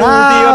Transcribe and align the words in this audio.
Ciao, 0.00 0.08
benvenuti, 0.08 0.49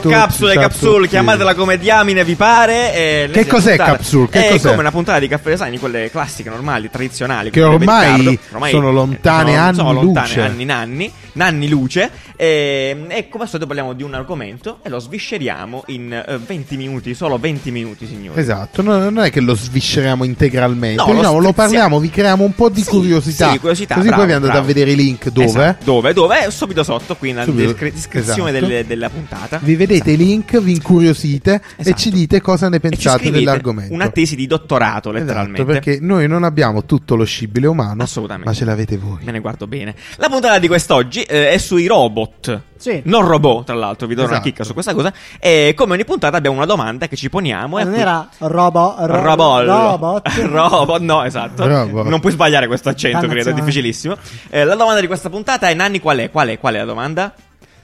Queste 0.00 0.08
tutti, 0.08 0.14
capsule, 0.14 0.52
ciao 0.54 0.62
capsule, 0.62 0.94
tutti. 0.96 1.08
chiamatela 1.08 1.54
come 1.54 1.78
diamine 1.78 2.24
vi 2.24 2.34
pare. 2.34 2.94
eh, 2.94 3.28
Che 3.32 3.46
cos'è 3.46 3.76
puntata. 3.76 3.92
capsule? 3.96 4.28
Che 4.28 4.46
è 4.46 4.50
cos'è? 4.50 4.68
come 4.68 4.80
una 4.80 4.90
puntata 4.90 5.18
di 5.18 5.28
caffè 5.28 5.50
design, 5.50 5.76
quelle 5.78 6.10
classiche, 6.10 6.48
normali, 6.50 6.90
tradizionali. 6.90 7.50
Che 7.50 7.62
ormai 7.62 8.20
Riccardo. 8.24 8.68
sono 8.70 8.92
lontane 8.92 9.50
sono- 9.52 9.62
anni 9.62 9.76
sono 9.76 9.92
lontane 9.92 10.26
luce. 10.28 10.40
anni 10.40 10.64
nanni, 10.64 11.12
nanni 11.32 11.68
luce. 11.68 12.10
E, 12.40 13.04
e 13.08 13.28
come 13.28 13.42
al 13.44 13.48
solito 13.48 13.66
parliamo 13.66 13.94
di 13.94 14.04
un 14.04 14.14
argomento 14.14 14.78
e 14.84 14.88
lo 14.88 15.00
svisceriamo 15.00 15.82
in 15.86 16.12
eh, 16.12 16.38
20 16.38 16.76
minuti, 16.76 17.12
solo 17.14 17.36
20 17.36 17.70
minuti, 17.72 18.06
signori. 18.06 18.38
Esatto, 18.40 18.80
no- 18.82 18.96
non 19.10 19.24
è 19.24 19.30
che 19.30 19.40
lo 19.40 19.54
svisceriamo 19.56 20.22
integralmente, 20.22 21.02
No, 21.02 21.08
lo 21.08 21.14
diciamo, 21.16 21.32
lo, 21.38 21.40
strizziamo. 21.50 21.52
parliamo, 21.52 21.98
vi 21.98 22.10
creiamo 22.10 22.44
un 22.44 22.54
po' 22.54 22.68
di 22.68 22.82
Sì, 22.82 22.88
curiosità. 22.90 23.50
sì, 23.50 23.58
curiosità, 23.58 23.94
Così 23.96 24.06
bravo, 24.06 24.22
poi 24.22 24.30
vi 24.30 24.36
andate 24.36 24.52
bravo. 24.52 24.64
a 24.70 24.72
vedere 24.72 24.92
i 24.92 24.94
link 24.94 25.28
dove. 25.30 25.46
Esatto. 25.46 25.84
Dove? 25.84 26.12
Dove? 26.12 26.46
Subito 26.50 26.82
sotto, 26.84 27.16
qui 27.16 27.32
nella 27.32 27.44
descrizione 27.44 28.20
esatto. 28.20 28.50
delle- 28.52 28.86
della 28.86 29.08
puntata. 29.10 29.58
Vi 29.60 29.74
vedete 29.88 30.10
i 30.12 30.16
link, 30.16 30.58
vi 30.60 30.72
incuriosite 30.72 31.54
e 31.54 31.60
Esatto. 31.76 31.96
ci 31.96 32.10
dite 32.10 32.40
cosa 32.40 32.68
ne 32.68 32.76
E 32.76 32.80
pensate 32.80 33.30
dell'argomento. 33.30 33.92
Una 33.94 34.08
tesi 34.10 34.36
di 34.36 34.46
dottorato, 34.46 35.08
Esatto, 35.10 35.12
letteralmente. 35.12 35.64
perché 35.64 35.98
noi 36.00 36.28
non 36.28 36.44
abbiamo 36.44 36.84
tutto 36.84 37.16
lo 37.16 37.24
scibile 37.24 37.66
umano, 37.66 38.02
Assolutamente. 38.02 38.48
ma 38.48 38.54
ce 38.54 38.64
l'avete 38.64 38.96
voi. 38.98 39.24
Me 39.24 39.32
ne 39.32 39.40
guardo 39.40 39.66
bene. 39.66 39.94
La 40.16 40.28
puntata 40.28 40.58
di 40.58 40.68
quest'oggi 40.68 41.22
eh, 41.22 41.50
è 41.50 41.58
sui 41.58 41.86
robot. 41.86 42.62
Sì. 42.78 43.00
Non 43.06 43.26
robot, 43.26 43.66
tra 43.66 43.74
l'altro, 43.74 44.06
vi 44.06 44.14
do 44.14 44.20
una 44.22 44.30
Esatto. 44.34 44.44
chicca 44.46 44.62
su 44.62 44.72
questa 44.72 44.94
cosa. 44.94 45.12
E 45.40 45.72
come 45.76 45.94
ogni 45.94 46.04
puntata 46.04 46.36
abbiamo 46.36 46.56
una 46.56 46.66
domanda 46.66 47.08
che 47.08 47.16
ci 47.16 47.28
poniamo. 47.28 47.78
e 47.78 47.82
non 47.84 47.92
cui- 47.94 48.00
era 48.02 48.28
robo, 48.38 48.94
ro- 49.00 49.20
Robot. 49.22 49.64
robot. 49.66 50.28
Robot, 50.46 51.00
no, 51.00 51.24
esatto. 51.24 51.66
Robot. 51.66 52.06
Non 52.06 52.20
puoi 52.20 52.32
sbagliare 52.32 52.66
questo 52.68 52.88
accento, 52.88 53.18
credo, 53.26 53.32
è 53.32 53.36
Dannazione. 53.42 53.60
difficilissimo. 53.60 54.16
Eh, 54.50 54.64
la 54.64 54.76
domanda 54.76 55.00
di 55.00 55.08
questa 55.08 55.28
puntata 55.28 55.68
è: 55.68 55.74
Nanni, 55.74 55.98
qual 55.98 56.18
è? 56.18 56.30
Qual 56.30 56.46
è? 56.48 56.58
Qual 56.60 56.74
è 56.74 56.78
la 56.78 56.84
domanda? 56.84 57.34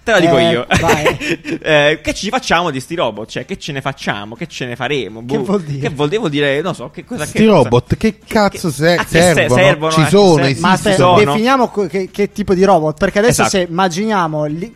Te 0.04 0.10
la 0.12 0.20
dico 0.20 0.36
Eh, 0.38 0.50
io. 0.50 0.66
vai. 0.80 1.02
Eh, 1.66 2.00
che 2.02 2.12
ci 2.12 2.28
facciamo 2.28 2.70
di 2.70 2.78
sti 2.78 2.94
robot? 2.94 3.28
Cioè, 3.28 3.44
che 3.46 3.58
ce 3.58 3.72
ne 3.72 3.80
facciamo? 3.80 4.34
Che 4.34 4.46
ce 4.46 4.66
ne 4.66 4.76
faremo? 4.76 5.24
Che 5.26 5.36
Boh. 5.38 5.44
vuol 5.44 5.62
dire? 5.62 5.88
Che 5.88 5.94
vuol 5.94 6.08
dire? 6.08 6.18
Vuol 6.20 6.30
dire, 6.30 6.60
non 6.60 6.74
so, 6.74 6.90
che 6.90 7.04
cosa 7.04 7.24
Sti 7.24 7.38
che 7.38 7.46
cosa- 7.46 7.56
robot, 7.62 7.96
che 7.96 8.18
cazzo 8.26 8.70
se- 8.70 8.96
che 8.96 9.04
se- 9.06 9.32
servono? 9.34 9.62
servono, 9.62 9.92
Ci 9.92 10.02
che 10.02 10.08
sono, 10.10 10.34
se- 10.34 10.40
Ma 10.40 10.46
esistono. 10.48 10.72
aspetta, 10.74 10.96
sono. 10.96 11.16
definiamo 11.16 11.70
che, 11.70 12.10
che 12.12 12.32
tipo 12.32 12.52
di 12.54 12.64
robot. 12.64 12.98
Perché 12.98 13.18
adesso 13.20 13.42
Esatto. 13.42 13.56
se 13.64 13.66
immaginiamo 13.70 14.44
l'i- 14.44 14.74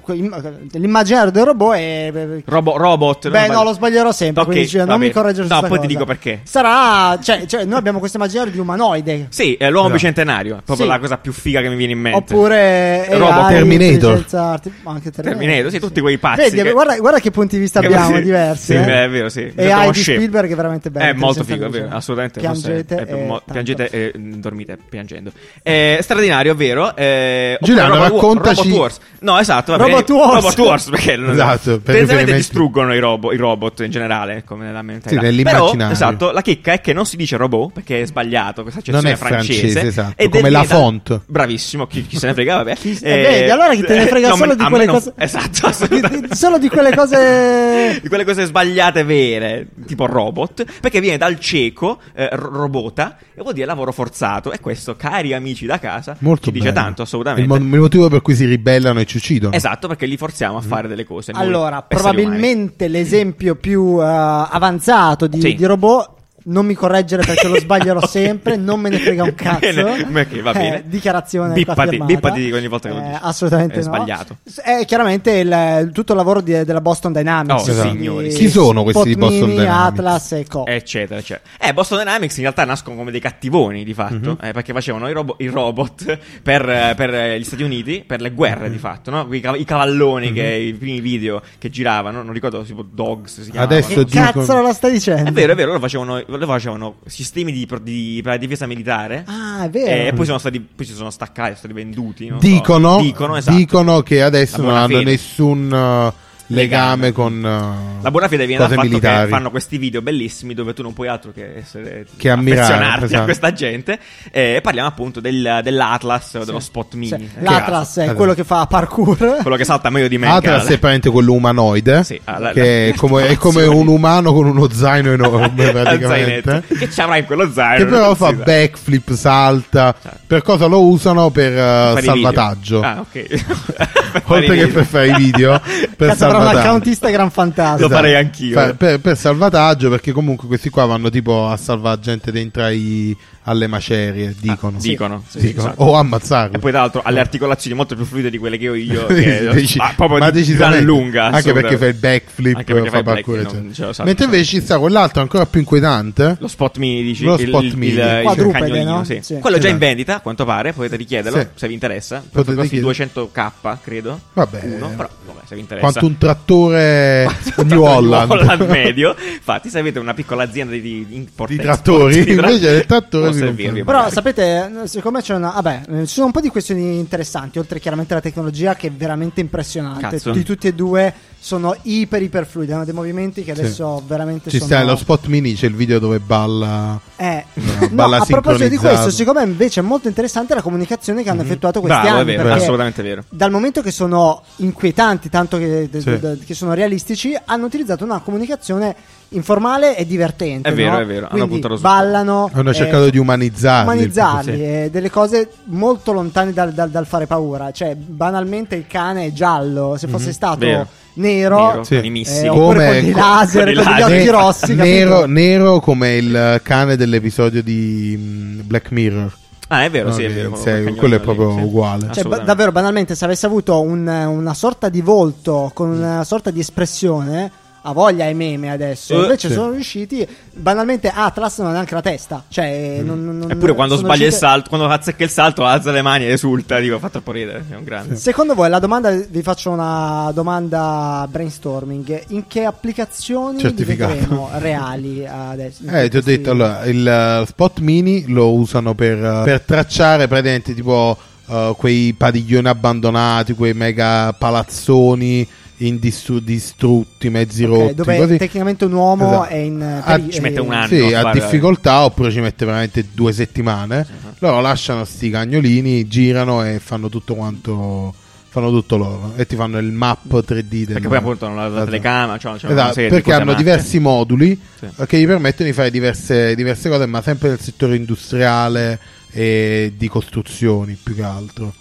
l'immaginario 0.73 1.31
del 1.31 1.45
robot 1.45 1.75
è. 1.77 2.13
Robo- 2.47 2.77
robot. 2.77 3.29
Beh, 3.31 3.49
no, 3.49 3.63
lo 3.65 3.73
sbaglierò 3.73 4.13
sempre. 4.13 4.43
Ok, 4.43 4.49
quindi 4.51 4.69
cioè, 4.69 4.85
non 4.85 4.99
mi 4.99 5.11
correggere 5.11 5.47
su 5.47 5.53
No, 5.53 5.61
poi 5.61 5.71
ti 5.71 5.77
cosa. 5.77 5.87
dico 5.89 6.05
perché. 6.05 6.41
Sarà. 6.45 7.19
Cioè, 7.21 7.45
cioè, 7.47 7.65
noi 7.65 7.79
abbiamo 7.79 7.99
questo 7.99 8.17
immaginario 8.17 8.51
di 8.53 8.59
umanoide. 8.59 9.27
Sì, 9.31 9.55
è 9.55 9.69
l'uomo 9.71 9.89
No. 9.89 9.95
bicentenario. 9.95 10.61
Proprio 10.65 10.87
Sì. 10.87 10.93
la 10.93 10.99
cosa 10.99 11.19
più 11.19 11.33
figa 11.33 11.61
che 11.61 11.69
mi 11.69 11.77
viene 11.77 11.93
in 11.93 11.99
mente. 12.01 12.19
Oppure. 12.19 13.07
Robot 13.11 13.33
AI, 13.33 13.55
Terminator. 13.55 14.25
arti- 14.33 14.73
anche 14.85 15.11
Terminator. 15.23 15.47
Terminator, 15.49 15.71
sì, 15.73 15.79
tutti 15.81 16.01
quei 16.01 16.19
pazzi. 16.19 16.41
Vedi, 16.43 16.63
che- 16.63 16.73
guarda, 16.73 16.97
guarda 16.99 17.21
che 17.21 17.31
punti 17.31 17.57
di 17.57 17.63
vista 17.63 17.81
che- 17.81 17.87
abbiamo 17.87 18.17
sì, 18.17 18.23
diversi. 18.23 18.65
Sì, 18.65 18.73
eh. 18.75 19.05
è 19.05 19.09
vero, 19.09 19.29
sì. 19.29 19.41
E 19.41 19.53
Sentiamo 19.55 19.83
AI 19.83 19.91
di 19.91 20.01
scemo. 20.01 20.19
Spielberg 20.19 20.53
è 20.53 20.55
veramente 20.55 20.91
bello. 20.91 21.07
È 21.07 21.13
molto 21.15 21.45
figo, 21.45 21.67
è 21.67 21.69
vero, 21.69 21.89
assolutamente. 21.91 22.41
Piangete. 22.41 22.95
è- 22.97 23.05
è 23.07 23.13
e 23.15 23.25
mo- 23.25 23.43
piangete 23.51 23.91
e 23.91 24.13
mm, 24.17 24.33
dormite 24.35 24.79
piangendo. 24.89 25.33
È 25.63 25.99
straordinario, 26.01 26.53
è 26.53 26.57
vero. 26.57 26.95
Eh, 26.97 27.59
Giuliano, 27.61 27.95
Robot 27.95 28.11
raccontaci- 28.13 28.63
Robot 28.63 28.79
Wars. 28.79 28.99
No, 29.21 29.39
esatto. 29.39 29.73
va 29.77 29.79
Robot. 29.79 30.11
Wars. 30.11 30.35
Robot 30.43 30.59
Wars, 30.59 30.85
perché 30.91 31.17
non- 31.17 31.31
Esatto, 31.33 31.81
per 31.81 32.25
distruggono 32.25 32.95
i, 32.95 32.99
robo- 32.99 33.33
i 33.33 33.37
robot 33.37 33.81
in 33.81 33.91
generale, 33.91 34.43
come 34.45 34.65
nella 34.67 34.83
mentalità. 34.83 35.09
Sì, 35.09 35.17
Però, 35.17 35.27
nell'immaginario. 35.53 35.93
esatto, 35.93 36.31
la 36.31 36.43
chicca 36.43 36.73
è 36.73 36.81
che 36.81 36.93
non 36.93 37.07
si 37.07 37.17
dice 37.17 37.37
robot, 37.37 37.73
perché 37.73 38.03
è 38.03 38.07
sbagliato, 38.07 38.63
questa 38.63 38.81
Non 38.87 38.97
accezione 39.05 39.15
è 39.15 39.17
francese, 39.17 39.81
esatto, 39.87 40.13
ed 40.17 40.35
è 40.35 40.37
come 40.37 40.51
la 40.51 40.65
font. 40.65 41.21
Bravissimo, 41.27 41.87
chi, 41.87 42.07
chi 42.07 42.17
se 42.19 42.27
ne 42.27 42.35
frega, 42.35 42.57
vabbè. 42.57 42.75
Chi- 42.77 42.99
eh, 43.03 43.17
vedi, 43.23 43.51
allora 43.51 43.75
chi 43.75 43.83
te 43.83 43.97
ne 43.97 44.07
frega 44.07 44.35
solo 44.35 44.55
di 44.55 44.65
quelle 44.65 44.85
non- 44.85 45.08
cose- 45.15 45.25
Esatto, 45.25 45.49
Di- 45.61 45.67
assolutamente. 45.67 46.29
di- 46.29 46.35
solo 46.35 46.59
di 46.59 46.69
quelle 46.69 46.95
cose. 46.95 47.99
di 48.03 48.09
quelle 48.09 48.25
cose 48.25 48.45
sbagliate 48.45 49.03
vere, 49.05 49.67
tipo 49.87 50.07
robot, 50.07 50.65
perché 50.81 51.01
viene 51.01 51.17
dal 51.19 51.39
cieco, 51.39 51.99
eh, 52.15 52.29
ro- 52.33 52.51
robota, 52.51 53.17
e 53.35 53.41
vuol 53.43 53.55
dire 53.55 53.67
lavoro 53.67 53.93
forzato. 53.93 54.53
E 54.53 54.61
questo, 54.61 54.97
cari 54.97 55.33
amici 55.35 55.67
da 55.67 55.79
casa, 55.79 56.17
Molto 56.21 56.47
ci 56.47 56.53
dice 56.53 56.73
tanto, 56.73 57.03
assolutamente. 57.03 57.43
Il, 57.43 57.49
mo- 57.49 57.77
il 57.77 57.81
motivo 57.81 58.09
per 58.09 58.23
cui 58.23 58.35
si 58.35 58.45
ribellano 58.47 59.01
e 59.01 59.05
ci 59.07 59.17
uccidono. 59.19 59.55
Esatto, 59.55 59.89
perché 59.89 60.07
li 60.07 60.17
forziamo 60.17 60.57
a 60.59 60.63
Mm. 60.65 60.69
fare 60.69 60.89
delle 60.89 61.05
cose. 61.05 61.33
Allora, 61.35 61.83
probabilmente 61.83 62.89
l'esempio 62.89 63.55
più 63.55 64.01
eh, 64.01 64.05
avanzato 64.05 65.27
di, 65.27 65.41
Sì. 65.41 65.55
di 65.55 65.65
robot. 65.65 66.17
Non 66.49 66.65
mi 66.65 66.75
correggere 66.75 67.23
perché 67.25 67.47
lo 67.47 67.59
sbaglierò 67.59 68.05
sempre, 68.07 68.57
non 68.57 68.81
me 68.81 68.89
ne 68.89 68.99
frega 68.99 69.23
un 69.23 69.35
cazzo. 69.37 69.59
Bene, 69.61 69.83
ok, 69.83 70.41
va 70.43 70.53
bene. 70.53 70.77
Eh, 70.79 70.83
dichiarazione 70.87 71.53
Bippati, 71.53 71.99
bippati 72.03 72.51
ogni 72.53 72.69
volta 72.69 72.89
che 72.89 72.95
lo 72.95 73.01
Eh, 73.03 73.07
dici. 73.09 73.19
Assolutamente 73.23 73.75
È 73.75 73.77
no. 73.79 73.83
sbagliato. 73.83 74.37
È 74.63 74.85
chiaramente 74.87 75.31
il- 75.33 75.91
tutto 75.93 76.13
il 76.13 76.19
lavoro 76.19 76.41
di- 76.41 76.65
della 76.65 76.81
Boston 76.81 77.13
Dynamics. 77.13 77.67
Oh, 77.67 77.71
Esatto. 77.71 77.89
signori, 77.91 78.29
Chi 78.31 78.49
sono 78.49 78.83
questi 78.83 79.09
di 79.09 79.15
Boston 79.17 79.37
Spot 79.37 79.49
Mini, 79.49 79.61
Dynamics? 79.61 79.99
Atlas 79.99 80.33
e 80.33 80.47
Co. 80.49 80.67
eccetera, 80.67 81.21
eccetera. 81.21 81.49
Eh, 81.61 81.73
Boston 81.75 81.99
Dynamics 81.99 82.37
in 82.37 82.43
realtà 82.43 82.65
nascono 82.65 82.97
come 82.97 83.11
dei 83.11 83.21
cattivoni 83.21 83.85
di 83.85 83.93
fatto, 83.95 84.31
Mhm. 84.31 84.37
eh, 84.41 84.53
perché 84.53 84.73
facevano 84.73 85.09
i, 85.09 85.13
robo- 85.13 85.37
i 85.39 85.47
robot 85.49 86.19
per, 86.43 86.69
eh, 86.69 86.95
per, 86.97 87.15
eh, 87.15 87.39
gli 87.39 87.45
Stati 87.45 87.63
Uniti, 87.63 88.05
per 88.07 88.21
le 88.23 88.31
guerre 88.31 88.67
Mhm. 88.69 88.73
di 88.73 88.79
fatto, 88.79 89.11
no? 89.11 89.27
I, 89.31 89.41
cav- 89.41 89.59
i 89.61 89.65
cavalloni 89.65 90.33
che 90.33 90.47
i 90.47 90.73
primi 90.73 91.01
video 91.01 91.43
che 91.59 91.69
giravano, 91.69 92.23
non 92.23 92.33
ricordo 92.33 92.63
tipo 92.63 92.83
Dogs 92.83 93.43
si 93.43 93.51
chiamavano. 93.51 93.79
Adesso 93.79 93.95
Che 93.95 94.05
dicono- 94.05 94.31
cazzo 94.33 94.63
la 94.63 94.73
stai 94.73 94.93
dicendo? 94.93 95.29
È 95.29 95.33
vero, 95.33 95.53
è 95.53 95.55
vero, 95.55 95.69
loro 95.69 95.81
facevano, 95.81 96.23
loro 96.39 96.53
facevano 96.53 96.97
sistemi 97.07 97.53
di, 97.53 97.67
pro- 97.67 97.79
di- 97.79 98.21
per 98.23 98.33
la 98.33 98.39
difesa 98.39 98.67
militare. 98.67 99.25
Ah, 99.27 99.65
è 99.65 99.71
vero. 99.71 100.09
E 100.09 100.13
poi, 100.15 100.25
sono 100.25 100.39
stati, 100.39 100.61
poi 100.61 100.87
si 100.87 100.95
sono 100.95 101.11
staccati, 101.11 101.49
sono 101.49 101.59
stati 101.59 101.75
venduti. 101.75 102.29
non 102.29 102.41
so. 102.41 102.47
Dicono, 102.47 103.01
dicono, 103.01 103.37
esatto. 103.37 103.57
dicono 103.57 104.03
che 104.03 104.23
adesso 104.23 104.63
non 104.63 104.75
hanno 104.75 104.99
fede. 104.99 105.05
nessun 105.05 105.71
uh, 105.71 106.13
legame 106.49 107.13
con 107.13 107.35
uh, 107.37 108.03
La 108.03 108.11
buona 108.11 108.29
fede 108.29 108.47
viene 108.47 108.61
dal 108.67 108.69
cose 108.75 108.75
fatto 108.81 108.89
militari. 108.89 109.25
che 109.25 109.29
fanno 109.29 109.51
questi 109.51 109.79
video 109.79 110.03
bellissimi 110.03 110.55
dove 110.55 110.73
tu 110.75 110.83
non 110.83 110.93
puoi 110.93 111.09
altro 111.09 111.31
che 111.33 111.57
essere 111.57 112.07
Che 112.17 112.31
ammirare, 112.31 113.05
esatto. 113.05 113.23
a 113.23 113.25
questa 113.25 113.53
gente. 113.53 113.99
Eh, 114.31 114.55
E 114.57 114.61
parliamo 114.61 114.89
appunto 114.89 115.21
del- 115.21 115.61
dell'Atlas 115.63 116.35
o 116.35 116.45
dello 116.45 116.61
Spot 116.61 116.95
Mini. 116.95 117.09
Sì, 117.19 117.29
L'Atlas 117.41 117.97
è 117.99 118.03
Esatto. 118.03 118.17
quello 118.17 118.35
che 118.35 118.45
fa 118.45 118.67
parkour. 118.67 119.39
quello 119.43 119.57
che 119.57 119.65
salta 119.65 119.91
meglio 119.91 120.09
di 120.09 120.19
me. 120.19 120.27
Atlas 120.27 120.43
cara. 120.43 120.57
è 120.59 120.63
praticamente 120.67 121.11
quello 121.11 121.33
umanoide, 121.33 122.05
Sì, 122.05 122.21
ah, 122.25 122.39
la- 122.39 122.53
che 122.53 122.61
la- 122.61 122.67
è 122.67 122.95
come, 122.97 123.29
è 123.29 123.37
come 123.37 123.63
Sì. 123.63 123.69
un 123.69 123.87
umano 123.89 124.33
con 124.33 124.47
uno 124.47 124.69
zaino 124.71 125.13
enorme 125.13 125.71
praticamente. 125.71 126.63
Che 126.67 126.91
ci 126.91 127.01
avrà 127.01 127.17
in 127.19 127.25
quello 127.27 127.51
zaino? 127.53 127.85
Che 127.85 127.91
però 127.91 128.15
fa 128.15 128.33
backflip, 128.33 129.13
salta. 129.13 129.95
Certo. 130.01 130.19
Per 130.27 130.43
cosa 130.43 130.67
lo 130.67 130.83
usano? 130.87 131.31
Per 131.31 131.53
uh, 131.53 132.01
salvataggio. 132.01 132.81
Ah, 132.81 133.01
ok. 133.01 133.27
Per 133.27 134.23
fare 134.25 134.41
i 134.41 134.49
Oltre 134.49 134.57
che 134.57 134.67
per 134.69 134.85
fare 134.85 135.09
i 135.09 135.15
video, 135.17 135.61
per 135.97 136.09
Cazzo, 136.09 136.27
un 136.39 136.45
salvataggio. 136.45 136.59
account 136.69 136.87
Instagram 136.87 137.31
fantasma. 137.31 137.81
Lo 137.81 137.89
farei 137.89 138.15
anch'io. 138.17 138.53
Fa- 138.55 138.75
per, 138.75 139.01
per 139.01 139.17
salvataggio, 139.17 139.91
perché 139.91 140.13
comunque 140.13 140.47
questi 140.49 140.71
qua 140.71 140.85
vanno 140.87 141.11
tipo 141.11 141.49
a 141.49 141.57
salvare 141.57 142.01
gente 142.01 142.31
dentro 142.33 142.63
ai- 142.63 143.17
alle 143.45 143.67
macerie, 143.67 144.35
dicono. 144.39 144.77
Ah, 144.77 144.81
dicono, 144.81 145.25
sì, 145.27 145.39
Dicono. 145.41 145.69
esatto. 145.69 145.83
O 145.85 145.95
ammazzarli. 145.95 146.57
E 146.57 146.59
poi 146.59 146.71
tra 146.71 146.81
l'altro 146.81 147.01
ha 147.03 147.09
le 147.11 147.21
articolazioni 147.21 147.75
molto 147.75 147.95
più 147.97 148.05
fluide 148.05 148.29
di 148.29 148.37
quelle 148.37 148.59
che 148.59 148.69
ho 148.69 148.75
io, 148.75 149.07
che 149.09 149.49
Dici- 149.55 149.79
ah, 149.79 149.95
proprio 149.97 150.19
ma 150.19 150.31
di 150.31 150.43
gran 150.43 150.43
decisamente. 150.43 150.85
lunga. 150.85 151.25
Anche 151.31 151.53
perché 151.55 151.75
assolutamente. 151.75 151.79
fa 151.79 151.87
il 151.87 151.95
backflip, 151.95 152.57
Anche 152.57 152.75
perché 152.75 152.91
fa 152.91 153.03
parkour, 153.03 153.43
back, 153.43 153.79
lo 153.79 153.93
sa, 153.95 154.05
Mentre 154.05 154.25
invece 154.27 154.45
ci 154.45 154.61
sta 154.61 154.79
quell'altro 154.79 155.23
ancora 155.23 155.47
più 155.47 155.61
inquietante. 155.61 156.37
Lo 156.41 156.47
spot 156.49 156.77
mini, 156.77 157.03
dici? 157.03 157.25
Lo 157.25 157.37
il, 157.37 157.49
spot 157.49 157.63
il, 157.63 157.77
mini. 157.79 157.93
il, 157.95 157.99
il 157.99 158.21
Quadrupede, 158.23 158.59
cagnolino, 158.59 158.97
no? 158.97 159.05
sì. 159.05 159.19
Sì. 159.23 159.39
Quello 159.39 159.57
è 159.57 159.61
già 159.61 159.69
in 159.69 159.75
Esatto. 159.77 159.87
vendita, 159.89 160.15
a 160.17 160.21
quanto 160.21 160.45
pare. 160.45 160.73
Potete 160.75 160.97
richiederlo 160.97 161.39
Sì. 161.39 161.47
se 161.55 161.69
vi 161.69 161.73
interessa. 161.75 162.23
Potete 162.31 162.55
Costi 162.55 162.69
chiedere. 162.81 163.11
200k, 163.33 163.79
credo. 163.83 164.21
Vabbè. 164.35 164.61
Uno, 164.63 164.89
però, 164.91 165.09
vabbè, 165.27 165.41
se 165.47 165.55
vi 165.55 165.61
interessa. 165.63 165.87
Quanto 165.91 166.07
un 166.07 166.19
trattore 166.35 167.27
New 167.65 167.83
Holland. 167.83 168.31
New 168.31 168.41
Holland 168.41 168.63
medio. 168.69 169.15
Infatti, 169.33 169.69
se 169.71 169.79
avete 169.79 169.99
una 169.99 170.15
piccola 170.15 170.43
azienda 170.45 170.73
di, 170.73 170.81
di 171.09 171.17
import 171.17 171.51
Di 171.51 171.57
trattori, 171.59 172.25
di 172.25 172.35
tra- 172.35 172.49
invece 172.51 172.71
del 172.73 172.87
trattore 172.87 173.31
vi 173.33 173.39
servirvi. 173.39 173.85
Però 173.85 174.11
sapete, 174.11 174.71
secondo 174.85 175.19
me 175.19 175.25
c'è 175.25 175.35
una. 175.35 175.51
Vabbè, 175.51 175.83
eh, 175.89 176.07
ci 176.07 176.15
sono 176.15 176.27
un 176.27 176.33
po' 176.33 176.41
di 176.41 176.49
questioni 176.49 176.99
interessanti, 176.99 177.59
oltre 177.59 177.81
chiaramente 177.81 178.13
alla 178.13 178.23
tecnologia 178.23 178.75
che 178.75 178.89
è 178.89 178.93
veramente 178.93 179.41
impressionante. 179.41 180.01
Cazzo. 180.09 180.31
Di 180.33 180.43
tutti 180.43 180.67
e 180.67 180.75
due 180.75 181.13
sono 181.41 181.75
iper 181.83 182.23
iper 182.23 182.47
fluidi, 182.47 182.73
hanno 182.73 182.85
dei 182.85 182.95
movimenti 182.95 183.45
che 183.45 183.55
Sì. 183.55 183.61
adesso 183.61 184.03
veramente 184.07 184.51
Ci 184.51 184.59
sono. 184.59 184.71
sta 184.71 184.83
lo 184.85 184.97
spot 184.97 185.27
mini, 185.27 185.55
c'è 185.55 185.67
il 185.67 185.75
video 185.75 185.99
dove 185.99 186.19
balla. 186.19 187.01
Eh. 187.17 187.45
No, 187.91 188.05
a 188.05 188.25
proposito 188.27 188.69
di 188.69 188.77
questo, 188.77 189.11
secondo 189.11 189.41
me 189.41 189.47
invece 189.47 189.81
è 189.81 189.83
molto 189.83 190.09
interessante 190.09 190.55
la 190.55 190.63
comunicazione 190.63 191.23
che 191.23 191.31
hanno 191.31 191.43
effettuato 191.43 191.81
questi 191.81 192.01
Bravo, 192.01 192.19
anni. 192.21 192.33
è 192.35 192.37
vero, 192.37 192.53
assolutamente 192.53 193.03
vero. 193.03 193.25
Dal 193.29 193.51
momento 193.51 193.83
che 193.83 193.91
sono 193.91 194.43
inquietanti, 194.57 195.29
tanto 195.29 195.59
che, 195.59 195.89
d- 195.91 195.99
Sì. 195.99 196.19
d- 196.19 196.45
che 196.45 196.55
sono 196.55 196.75
realistici, 196.75 197.37
hanno 197.45 197.67
utilizzato 197.67 198.05
una 198.05 198.21
comunicazione 198.21 198.95
informale 199.31 199.97
e 199.97 200.07
divertente. 200.07 200.69
È 200.69 200.73
vero, 200.75 200.93
no? 200.93 200.99
è 201.01 201.07
vero, 201.07 201.29
hanno 201.31 201.47
Quindi 201.47 201.69
su- 201.77 201.81
ballano. 201.83 202.51
Hanno 202.53 202.71
eh, 202.71 202.75
cercato 202.75 203.11
di 203.11 203.19
umanizzarli. 203.19 203.91
umanizzarli, 203.93 204.53
Sì. 204.55 204.63
eh, 204.65 204.89
delle 204.91 205.11
cose 205.11 205.51
molto 205.65 206.13
lontane 206.13 206.53
dal, 206.53 206.73
dal- 206.73 206.91
dal 206.91 207.07
fare 207.07 207.27
paura. 207.27 207.71
Cioè, 207.71 207.95
banalmente 207.95 208.75
il 208.77 208.87
cane 208.87 209.27
è 209.27 209.33
giallo, 209.33 209.97
se 209.99 210.09
fosse 210.09 210.33
stato 210.33 210.59
Vero. 210.59 210.87
Nero, 211.19 211.67
Nero, 211.67 211.85
Sì. 211.85 211.95
con 211.97 212.05
i 212.05 212.11
missili. 212.11 212.47
eh, 212.47 212.51
Come- 212.51 213.01
con 213.03 213.11
laser, 213.21 213.75
con 213.75 213.85
con 213.85 213.95
gli 213.95 214.03
occhi 214.03 214.29
rossi, 214.29 214.75
nero, 214.75 215.27
nero 215.27 215.81
come 215.81 216.17
il 216.17 216.61
cane 216.63 216.97
dell'episodio 216.97 217.63
di 217.63 218.15
mm, 218.19 218.61
Black 218.65 218.91
Mirror. 218.91 219.37
Ah, 219.71 219.85
è 219.85 219.91
vero, 219.91 220.11
sì, 220.13 220.23
è 220.25 220.29
No, 220.29 220.35
vero. 220.35 220.51
cagnolino 220.53 220.95
quello 220.95 221.15
è 221.15 221.19
lì, 221.19 221.25
proprio 221.25 221.53
sì. 221.53 221.61
uguale. 221.61 222.09
Cioè, 222.13 222.25
ba- 222.25 222.39
davvero, 222.39 222.73
banalmente, 222.73 223.15
se 223.15 223.25
avesse 223.27 223.45
avuto 223.45 223.81
un- 223.83 224.07
una 224.07 224.55
sorta 224.55 224.89
di 224.89 225.03
volto 225.03 225.71
con 225.75 225.91
una 225.91 226.25
sorta 226.25 226.51
di 226.51 226.61
espressione, 226.61 227.51
ha 227.83 227.93
voglia 227.93 228.25
ai 228.25 228.35
meme 228.35 228.71
adesso. 228.71 229.15
Eh, 229.19 229.23
Invece 229.23 229.49
sì. 229.49 229.55
sono 229.55 229.71
riusciti. 229.73 230.27
Banalmente, 230.53 231.11
Atlas 231.15 231.59
non 231.59 231.69
ha 231.69 231.73
neanche 231.73 231.95
la 231.95 232.01
testa. 232.03 232.45
Cioè, 232.49 232.99
Mm. 233.03 233.07
non, 233.07 233.39
non- 233.39 233.51
Eppure 233.51 233.75
quando 233.75 233.97
sbaglia 233.97 234.15
il 234.15 234.19
riusciti- 234.21 234.45
salto, 234.45 234.69
quando 234.69 234.89
azzecca 234.89 235.25
il 235.25 235.31
salto, 235.31 235.65
alza 235.65 235.91
le 235.91 236.03
mani 236.03 236.25
e 236.27 236.33
esulta. 236.33 236.79
Dico, 236.79 236.99
fa 236.99 237.09
troppo 237.09 237.33
ridere. 237.33 237.65
È 237.71 237.75
un 237.75 237.85
grande. 237.85 238.17
Secondo 238.17 238.55
voi, 238.55 238.69
la 238.69 238.79
domanda, 238.79 239.11
vi 239.11 239.43
faccio 239.43 239.71
una 239.71 240.31
domanda 240.35 241.27
brainstorming. 241.31 242.25
In 242.29 242.47
che 242.47 242.65
applicazioni 242.65 243.63
vedremo 243.63 244.51
reali 244.55 245.27
adesso? 245.27 245.83
Eh, 245.87 246.09
ti 246.09 246.17
ho 246.17 246.23
detto, 246.23 246.51
allora, 246.51 246.85
il 246.85 247.07
eh, 247.07 247.45
spot 247.47 247.79
mini 247.81 248.25
lo 248.29 248.53
usano 248.53 248.95
per, 248.95 249.17
eh, 249.25 249.41
per 249.45 249.61
tracciare 249.63 250.27
praticamente 250.29 250.75
tipo 250.75 251.17
eh, 251.49 251.75
quei 251.77 252.13
padiglioni 252.13 252.69
abbandonati, 252.69 253.55
quei 253.55 253.73
mega 253.75 254.33
palazzoni 254.33 255.47
distrutti, 255.79 257.31
mezzi 257.31 257.65
Ok, 257.65 257.71
rotti. 257.71 257.95
dove 257.95 258.17
così. 258.17 258.37
tecnicamente 258.37 258.85
un 258.85 258.93
uomo 258.93 259.29
Esatto. 259.29 259.45
è 259.49 259.57
in. 259.57 259.83
Ah, 259.83 260.17
peri- 260.17 260.33
ci 260.33 260.41
mette 260.41 260.61
un 260.61 260.73
eh, 260.73 260.77
anno. 260.77 260.87
Sì, 260.89 261.15
a 261.15 261.31
difficoltà 261.33 262.05
oppure 262.05 262.31
ci 262.31 262.41
mette 262.41 262.65
veramente 262.65 263.07
due 263.13 263.33
settimane. 263.33 263.99
Uh-huh. 264.09 264.31
Loro 264.41 264.61
lasciano 264.61 265.05
sti 265.05 265.31
cagnolini, 265.31 266.07
girano 266.09 266.65
e 266.65 266.79
fanno 266.81 267.09
tutto 267.09 267.35
quanto 267.35 268.15
fanno 268.51 268.71
tutto 268.71 268.97
loro 268.97 269.35
e 269.37 269.47
ti 269.47 269.57
fanno 269.57 269.79
il 269.79 269.93
map 269.93 270.25
3D 270.33 270.69
del 270.69 270.87
Perché 270.95 271.07
poi 271.09 271.17
appunto 271.19 271.47
non 271.49 271.59
ha 271.59 271.69
la 271.69 271.85
telecamera, 271.85 272.39
cioè, 272.39 272.53
una 272.53 272.73
Esatto, 272.73 272.95
perché 272.95 273.33
hanno 273.33 273.45
matte. 273.45 273.59
diversi 273.59 273.99
moduli 273.99 274.59
Sì. 274.79 274.87
eh, 274.97 275.07
che 275.07 275.19
gli 275.21 275.27
permettono 275.27 275.69
di 275.69 275.75
fare 275.75 275.91
diverse, 275.91 276.55
diverse 276.55 276.89
cose, 276.89 277.05
ma 277.07 277.21
sempre 277.21 277.51
nel 277.51 277.61
settore 277.61 277.95
industriale 277.97 278.99
e 279.31 279.93
di 279.97 280.09
costruzioni 280.09 280.99
più 281.01 281.15
che 281.15 281.23
altro. 281.23 281.75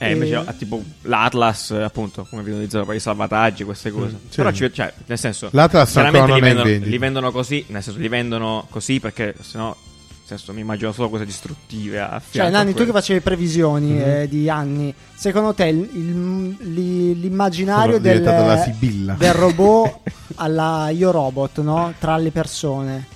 Eh, 0.00 0.12
invece 0.12 0.34
E- 0.48 0.56
tipo 0.56 0.82
l'Atlas, 1.02 1.72
appunto, 1.72 2.24
come 2.30 2.42
vi 2.42 2.50
utilizzato 2.52 2.84
per 2.84 2.94
i 2.94 3.00
salvataggi, 3.00 3.64
queste 3.64 3.90
cose. 3.90 4.12
Mm, 4.14 4.28
sì. 4.28 4.36
Però, 4.36 4.50
ci- 4.52 4.72
cioè, 4.72 4.92
nel 5.06 5.18
senso, 5.18 5.48
L'Atlas 5.52 5.90
chiaramente 5.90 6.32
ancora 6.32 6.34
li 6.36 6.40
non 6.40 6.48
è 6.48 6.52
in 6.52 6.64
vendono, 6.78 6.90
li 6.90 6.98
vendono 6.98 7.32
così, 7.32 7.64
nel 7.68 7.82
senso, 7.82 7.98
li 7.98 8.08
vendono 8.08 8.66
così 8.70 9.00
perché 9.00 9.34
sennò, 9.40 9.66
nel 9.66 9.76
senso, 10.24 10.52
mi 10.52 10.60
immagino 10.60 10.92
solo 10.92 11.08
cose 11.08 11.24
distruttive 11.24 12.20
Cioè, 12.30 12.48
Nanni, 12.48 12.74
tu 12.74 12.84
che 12.84 12.92
facevi 12.92 13.20
previsioni 13.20 13.90
Mhm. 13.92 14.00
eh, 14.04 14.28
di 14.28 14.48
anni, 14.48 14.94
secondo 15.16 15.52
te 15.54 15.64
il- 15.66 15.88
il- 15.92 16.56
li- 16.72 17.18
l'immaginario 17.20 17.98
del, 17.98 18.22
del 18.22 19.32
robot 19.34 19.98
alla 20.36 20.90
Io 20.90 21.10
Robot, 21.10 21.60
no? 21.60 21.92
Tra 21.98 22.16
le 22.18 22.30
persone. 22.30 23.06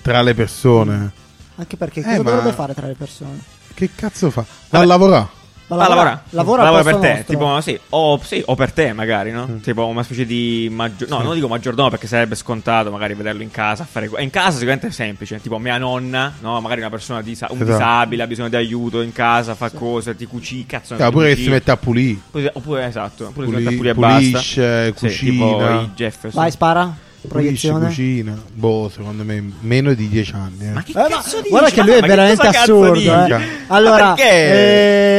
Tra 0.00 0.22
le 0.22 0.34
persone. 0.34 1.12
Anche 1.56 1.76
perché 1.76 2.00
Eh, 2.00 2.04
cosa 2.04 2.22
ma- 2.22 2.30
dovrebbe 2.30 2.52
fare 2.52 2.72
tra 2.72 2.86
le 2.86 2.94
persone? 2.94 3.38
Che 3.74 3.90
cazzo 3.94 4.30
fa? 4.30 4.42
Va 4.70 4.78
a 4.78 4.84
lavorare. 4.86 5.38
Ma 5.76 5.86
lavora, 5.88 6.22
lavora, 6.30 6.62
lavora 6.64 6.82
per 6.82 6.96
te, 6.96 7.08
nostro. 7.14 7.24
tipo, 7.34 7.60
sì 7.60 7.78
o, 7.90 8.20
sì, 8.22 8.42
o 8.44 8.54
per 8.56 8.72
te 8.72 8.92
magari, 8.92 9.30
no? 9.30 9.46
Mm. 9.48 9.58
Tipo 9.60 9.86
una 9.86 10.02
specie 10.02 10.26
di 10.26 10.68
maggio- 10.70 11.06
no, 11.08 11.22
non 11.22 11.34
dico 11.34 11.46
maggiordomo 11.48 11.88
perché 11.90 12.06
sarebbe 12.08 12.34
scontato 12.34 12.90
magari 12.90 13.14
vederlo 13.14 13.42
in 13.42 13.50
casa, 13.50 13.84
a 13.84 13.86
fare 13.86 14.10
in 14.18 14.30
casa 14.30 14.52
sicuramente 14.52 14.88
è 14.88 14.90
semplice, 14.90 15.40
tipo 15.40 15.58
mia 15.58 15.78
nonna, 15.78 16.32
no? 16.40 16.60
Magari 16.60 16.80
una 16.80 16.90
persona 16.90 17.22
disa- 17.22 17.46
un 17.50 17.56
Esatto. 17.62 17.72
disabile 17.72 18.22
ha 18.24 18.26
bisogno 18.26 18.48
di 18.48 18.56
aiuto 18.56 19.00
in 19.00 19.12
casa, 19.12 19.54
fa 19.54 19.70
cose, 19.70 20.16
ti 20.16 20.26
cucina, 20.26 20.64
cazzo, 20.66 20.88
Cioè, 20.88 20.96
ti 20.96 21.02
oppure 21.04 21.24
che 21.28 21.30
cucina. 21.34 21.46
si 21.48 21.52
mette 21.54 21.70
a 21.70 21.76
pulire. 21.76 22.18
Oppure, 22.52 22.86
esatto, 22.86 23.26
oppure 23.28 23.46
si 23.46 23.52
Puli- 23.52 23.64
mette 23.64 23.74
a 23.74 23.76
pulire 23.78 23.94
e 23.94 23.94
basta. 23.94 24.18
pulisce, 24.18 24.94
Sì, 24.96 25.24
tipo 25.24 25.44
cucina. 25.56 25.80
i 25.82 25.90
Jefferson. 25.94 26.40
Vai, 26.42 26.50
spara. 26.50 26.94
Proiezione. 27.28 27.86
cucina. 27.86 28.36
Boh, 28.52 28.90
secondo 28.94 29.24
me 29.24 29.42
meno 29.60 29.92
di 29.94 30.08
10 30.08 30.32
anni. 30.34 30.68
eh. 30.68 30.70
Ma 30.72 30.82
che 30.82 30.92
Eh, 30.92 30.94
ma- 31.00 31.08
cazzo 31.08 31.36
dici? 31.38 31.48
guarda 31.50 31.70
che 31.70 31.80
lui 31.82 31.90
Ma 31.90 31.96
è 31.96 32.08
veramente 32.08 32.46
assurdo. 32.46 32.98
eh. 32.98 33.28
Ma 33.28 33.40
Allora, 33.68 34.12
perché? 34.14 34.30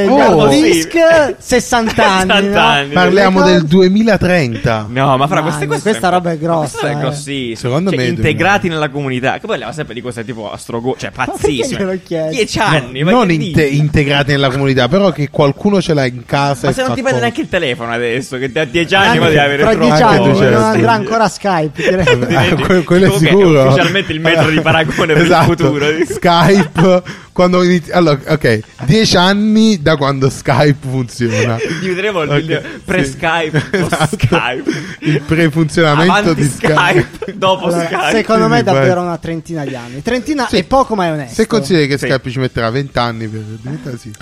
eh, 0.03 0.07
Oh. 0.09 0.47
Lisk, 0.47 0.95
60 1.37 2.05
anni. 2.05 2.31
60 2.31 2.49
no? 2.49 2.59
anni. 2.67 2.93
Parliamo 2.93 3.39
Ecco. 3.39 3.49
del 3.49 3.63
2030. 3.65 4.87
No, 4.89 5.15
ma 5.17 5.27
fra 5.27 5.41
queste 5.41 5.67
cose 5.67 5.81
questa 5.81 6.09
roba 6.09 6.31
è 6.31 6.37
grossa, 6.37 6.79
Questa 6.79 6.87
è 6.89 6.95
eh. 6.95 6.99
grossissima. 6.99 7.55
Secondo 7.69 7.89
Cioè, 7.91 7.99
me 7.99 8.05
integrati 8.07 8.67
nella 8.67 8.89
comunità. 8.89 9.37
Che 9.39 9.45
poi 9.47 9.57
leva 9.59 9.71
sempre 9.71 9.93
di 9.93 10.01
cose 10.01 10.25
tipo 10.25 10.51
astrogo, 10.51 10.95
cioè 10.97 11.11
pazzissime. 11.15 11.99
10 12.29 12.59
anni, 12.59 13.03
ma 13.03 13.11
non 13.11 13.31
inte- 13.31 13.65
integrati 13.67 14.31
nella 14.31 14.49
comunità, 14.49 14.87
però 14.87 15.11
che 15.11 15.29
qualcuno 15.29 15.81
ce 15.81 15.93
l'ha 15.93 16.05
in 16.05 16.25
casa. 16.25 16.67
Ma 16.67 16.73
se 16.73 16.81
non 16.83 16.93
ti 16.95 17.01
prende 17.01 17.19
neanche 17.19 17.41
il 17.41 17.49
telefono 17.49 17.91
adesso, 17.91 18.37
che 18.37 18.51
da 18.51 18.65
10 18.65 18.95
anni 18.95 19.17
poi 19.19 19.27
devi 19.27 19.37
avere 19.39 19.63
troppo. 19.63 19.77
10 19.77 19.91
Anche 19.91 20.03
anni 20.03 20.17
tu, 20.17 20.23
non 20.31 20.35
certo. 20.41 20.57
andrà 20.59 20.91
ancora 20.91 21.23
a 21.25 21.29
Skype. 21.29 21.89
Direi. 21.95 22.35
Ah, 22.35 22.55
que- 22.55 22.83
quello 22.83 23.13
è 23.13 23.17
sicuro. 23.17 23.67
ufficialmente 23.67 24.11
il 24.13 24.19
metro 24.19 24.49
di 24.49 24.59
paragone 24.61 25.13
per 25.13 25.17
il 25.17 25.23
Esatto. 25.23 25.51
futuro. 25.51 25.85
Skype 26.07 27.03
quando 27.33 27.63
inizi- 27.63 27.91
allora 27.91 28.19
ok 28.27 28.59
10 28.85 29.15
anni 29.17 29.81
da 29.81 29.95
quando 29.95 30.29
Skype 30.29 30.75
funziona 30.89 31.57
Divideremo 31.79 32.23
il 32.23 32.29
Ok, 32.29 32.35
video 32.39 32.61
pre-Skype, 32.83 33.59
sì. 33.71 33.77
post-Skype. 33.79 34.71
il 34.99 35.21
prefunzionamento 35.21 36.11
Avanti 36.11 36.35
di 36.41 36.43
Skype, 36.49 37.07
Skype, 37.13 37.37
dopo 37.37 37.65
Allora, 37.67 37.85
Skype. 37.85 38.11
secondo 38.11 38.47
me 38.47 38.59
è 38.59 38.63
davvero 38.63 39.01
una 39.01 39.17
trentina 39.17 39.63
di 39.63 39.75
anni. 39.75 40.01
Trentina 40.01 40.47
Sì. 40.47 40.57
è 40.57 40.63
poco 40.65 40.95
ma 40.95 41.05
è 41.07 41.11
onesto. 41.11 41.35
se 41.35 41.47
consideri 41.47 41.87
che 41.87 41.97
Sì. 41.97 42.05
Skype 42.07 42.29
ci 42.29 42.39
metterà 42.39 42.69
20 42.69 42.97
anni 42.99 43.27
per 43.27 43.39
diventare 43.61 43.97
sì. 43.97 44.11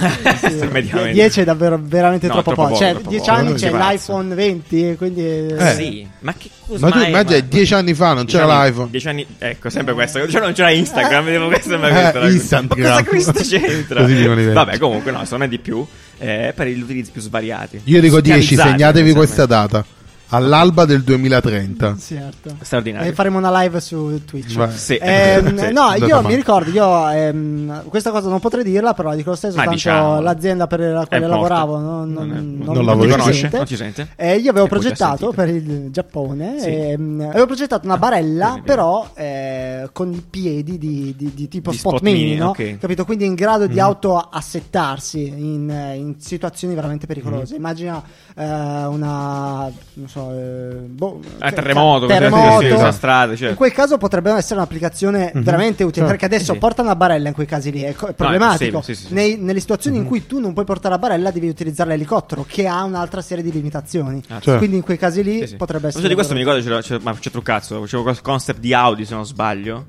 Sì, 0.50 0.68
mediamente. 0.72 1.12
10 1.14 1.42
è 1.42 1.44
davvero 1.44 1.80
veramente 1.82 2.28
No, 2.28 2.34
troppo, 2.34 2.54
troppo 2.54 2.68
poco. 2.70 2.80
Cioè, 2.80 2.94
poco, 2.94 3.10
10 3.10 3.24
troppo 3.26 3.40
anni 3.40 3.54
c'è 3.54 3.72
l'iPhone 3.72 4.36
20, 4.36 4.96
quindi 4.98 5.22
Eh. 5.26 5.74
Sì, 5.76 6.08
ma 6.20 6.34
che 6.38 6.50
cosa 6.68 6.86
ma 6.86 6.92
tu 6.92 6.98
mai- 7.00 7.12
10 7.60 7.74
anni 7.74 7.94
fa 7.94 8.14
non 8.14 8.26
c'era 8.26 8.46
10 8.46 8.58
anni- 8.58 8.70
l'iPhone 8.70 8.90
10 8.90 9.08
anni, 9.08 9.26
ecco, 9.38 9.70
sempre 9.70 9.94
questo. 9.94 10.30
Cioè, 10.30 10.42
non 10.42 10.54
c'era 10.54 10.70
Instagram, 10.72 11.26
vedevo 11.26 11.48
questo 11.48 11.78
ma 11.78 12.12
Eh, 12.12 12.32
Instagram. 12.32 12.82
Cosa 12.82 13.04
questo 13.04 13.32
c'entra? 13.34 14.06
Vabbè, 14.54 14.78
comunque 14.78 15.12
no, 15.12 15.24
secondo 15.24 15.44
me 15.46 15.50
di 15.50 15.60
più 15.60 15.86
eh, 16.18 16.54
per 16.56 16.68
gli 16.68 16.82
utilizzi 16.82 17.12
più 17.12 17.22
svariati. 17.22 17.82
io 17.84 18.02
dico 18.02 18.20
10 18.22 18.42
Schiavizzati, 18.42 18.70
segnatevi 18.70 19.14
questa 19.14 19.46
data 19.46 19.86
all'alba 20.30 20.86
del 20.86 21.02
2030 21.04 21.98
certo. 21.98 22.56
Straordinario. 22.62 23.10
E 23.10 23.14
faremo 23.14 23.38
una 23.38 23.62
live 23.62 23.80
su 23.82 24.22
Twitch. 24.26 24.70
Sì. 24.74 24.98
Ehm, 25.02 25.58
Sì. 25.58 25.72
no, 25.74 25.94
io 25.96 26.22
mi 26.22 26.36
ricordo, 26.36 26.70
io 26.72 27.10
ehm, 27.10 27.88
questa 27.90 28.12
cosa 28.12 28.30
non 28.30 28.40
potrei 28.40 28.64
dirla, 28.64 28.94
però 28.94 29.16
dico 29.16 29.32
lo 29.32 29.36
stesso, 29.36 29.56
Ma 29.56 29.62
tanto 29.64 29.76
diciamolo. 29.78 30.22
l'azienda 30.22 30.68
per 30.68 30.80
la 30.82 31.06
quale 31.08 31.28
lavoravo 31.28 31.78
non, 31.80 32.12
non, 32.12 32.28
Non 32.28 32.76
non, 32.76 32.86
non 32.86 33.10
conosce? 33.10 33.50
Non 33.52 33.66
ci 33.66 33.76
sente? 33.76 34.10
Eh, 34.16 34.36
io 34.38 34.52
avevo 34.52 34.66
E 34.66 34.70
progettato 34.70 35.32
per 35.32 35.50
il 35.50 35.90
Giappone, 35.92 36.60
Sì. 36.60 36.70
ehm, 36.70 37.26
avevo 37.30 37.46
progettato 37.48 37.86
una 37.86 37.98
barella, 37.98 38.52
Vedi, 38.56 38.62
però 38.66 39.10
eh, 39.16 39.90
con 39.92 40.12
i 40.14 40.24
piedi 40.30 40.78
di, 40.78 41.16
di- 41.18 41.32
di 41.34 41.48
tipo 41.48 41.72
Di 41.72 41.78
spot, 41.78 41.98
spot 41.98 42.04
mini, 42.04 42.24
mini, 42.26 42.36
no? 42.36 42.50
ok. 42.50 42.78
capito? 42.80 43.06
Quindi 43.06 43.26
in 43.26 43.34
grado 43.36 43.66
Mm. 43.66 43.72
di 43.72 43.80
autoassettarsi 43.80 45.28
in, 45.28 45.70
eh, 45.70 45.96
in 45.96 46.16
situazioni 46.20 46.76
veramente 46.76 47.08
pericolose. 47.08 47.54
Mm. 47.54 47.58
Immagina 47.58 48.04
eh, 48.36 48.44
una, 48.86 49.70
non 49.94 50.08
so, 50.20 50.32
eh, 50.34 50.74
boh, 50.88 51.20
Eh, 51.40 51.52
terremoto, 51.52 52.06
cose 52.08 52.14
terremoto. 52.20 52.56
così, 52.56 52.70
sulla 52.70 52.92
strada, 52.92 53.36
cioè. 53.36 53.50
In 53.50 53.56
quel 53.56 53.72
caso 53.72 53.98
potrebbe 53.98 54.32
essere 54.32 54.56
un'applicazione 54.56 55.32
veramente 55.36 55.84
utile 55.84 56.06
Certo. 56.06 56.10
perché 56.12 56.26
adesso 56.26 56.54
Sì. 56.54 56.60
porta 56.60 56.82
una 56.82 56.96
barella 56.96 57.28
in 57.30 57.34
quei 57.34 57.46
casi 57.48 57.72
lì, 57.72 57.82
è, 57.82 57.94
co- 57.94 58.08
è 58.08 58.10
è 58.12 58.14
problematico. 58.14 58.82
sì, 58.82 58.96
sì, 58.96 59.06
sì. 59.08 59.14
Nei- 59.14 59.38
nelle 59.38 59.60
situazioni 59.60 59.98
in 59.98 60.06
cui 60.06 60.26
tu 60.26 60.40
non 60.40 60.54
puoi 60.54 60.66
portare 60.66 60.94
la 60.94 61.00
barella 61.00 61.32
devi 61.32 61.48
utilizzare 61.48 61.90
l'elicottero 61.92 62.46
che 62.48 62.68
ha 62.68 62.84
un'altra 62.84 63.22
serie 63.22 63.44
di 63.44 63.52
limitazioni. 63.52 64.22
Ah, 64.28 64.40
Certo. 64.40 64.58
Quindi 64.58 64.76
in 64.78 64.84
quei 64.84 64.98
casi 64.98 65.24
lì 65.24 65.40
Sì, 65.40 65.48
sì. 65.48 65.56
potrebbe 65.56 65.88
essere... 65.88 66.02
so 66.04 66.08
di 66.10 66.14
questo 66.16 66.34
mi 66.34 66.40
ricordo, 66.40 66.62
c'era, 66.62 66.82
c'era- 66.82 67.00
ma 67.04 67.14
c'è 67.14 67.32
truccazzo, 67.32 67.82
c'era 67.82 68.02
un 68.02 68.18
concept 68.22 68.60
di 68.60 68.74
Audi 68.74 69.06
se 69.06 69.14
non 69.16 69.26
sbaglio. 69.26 69.86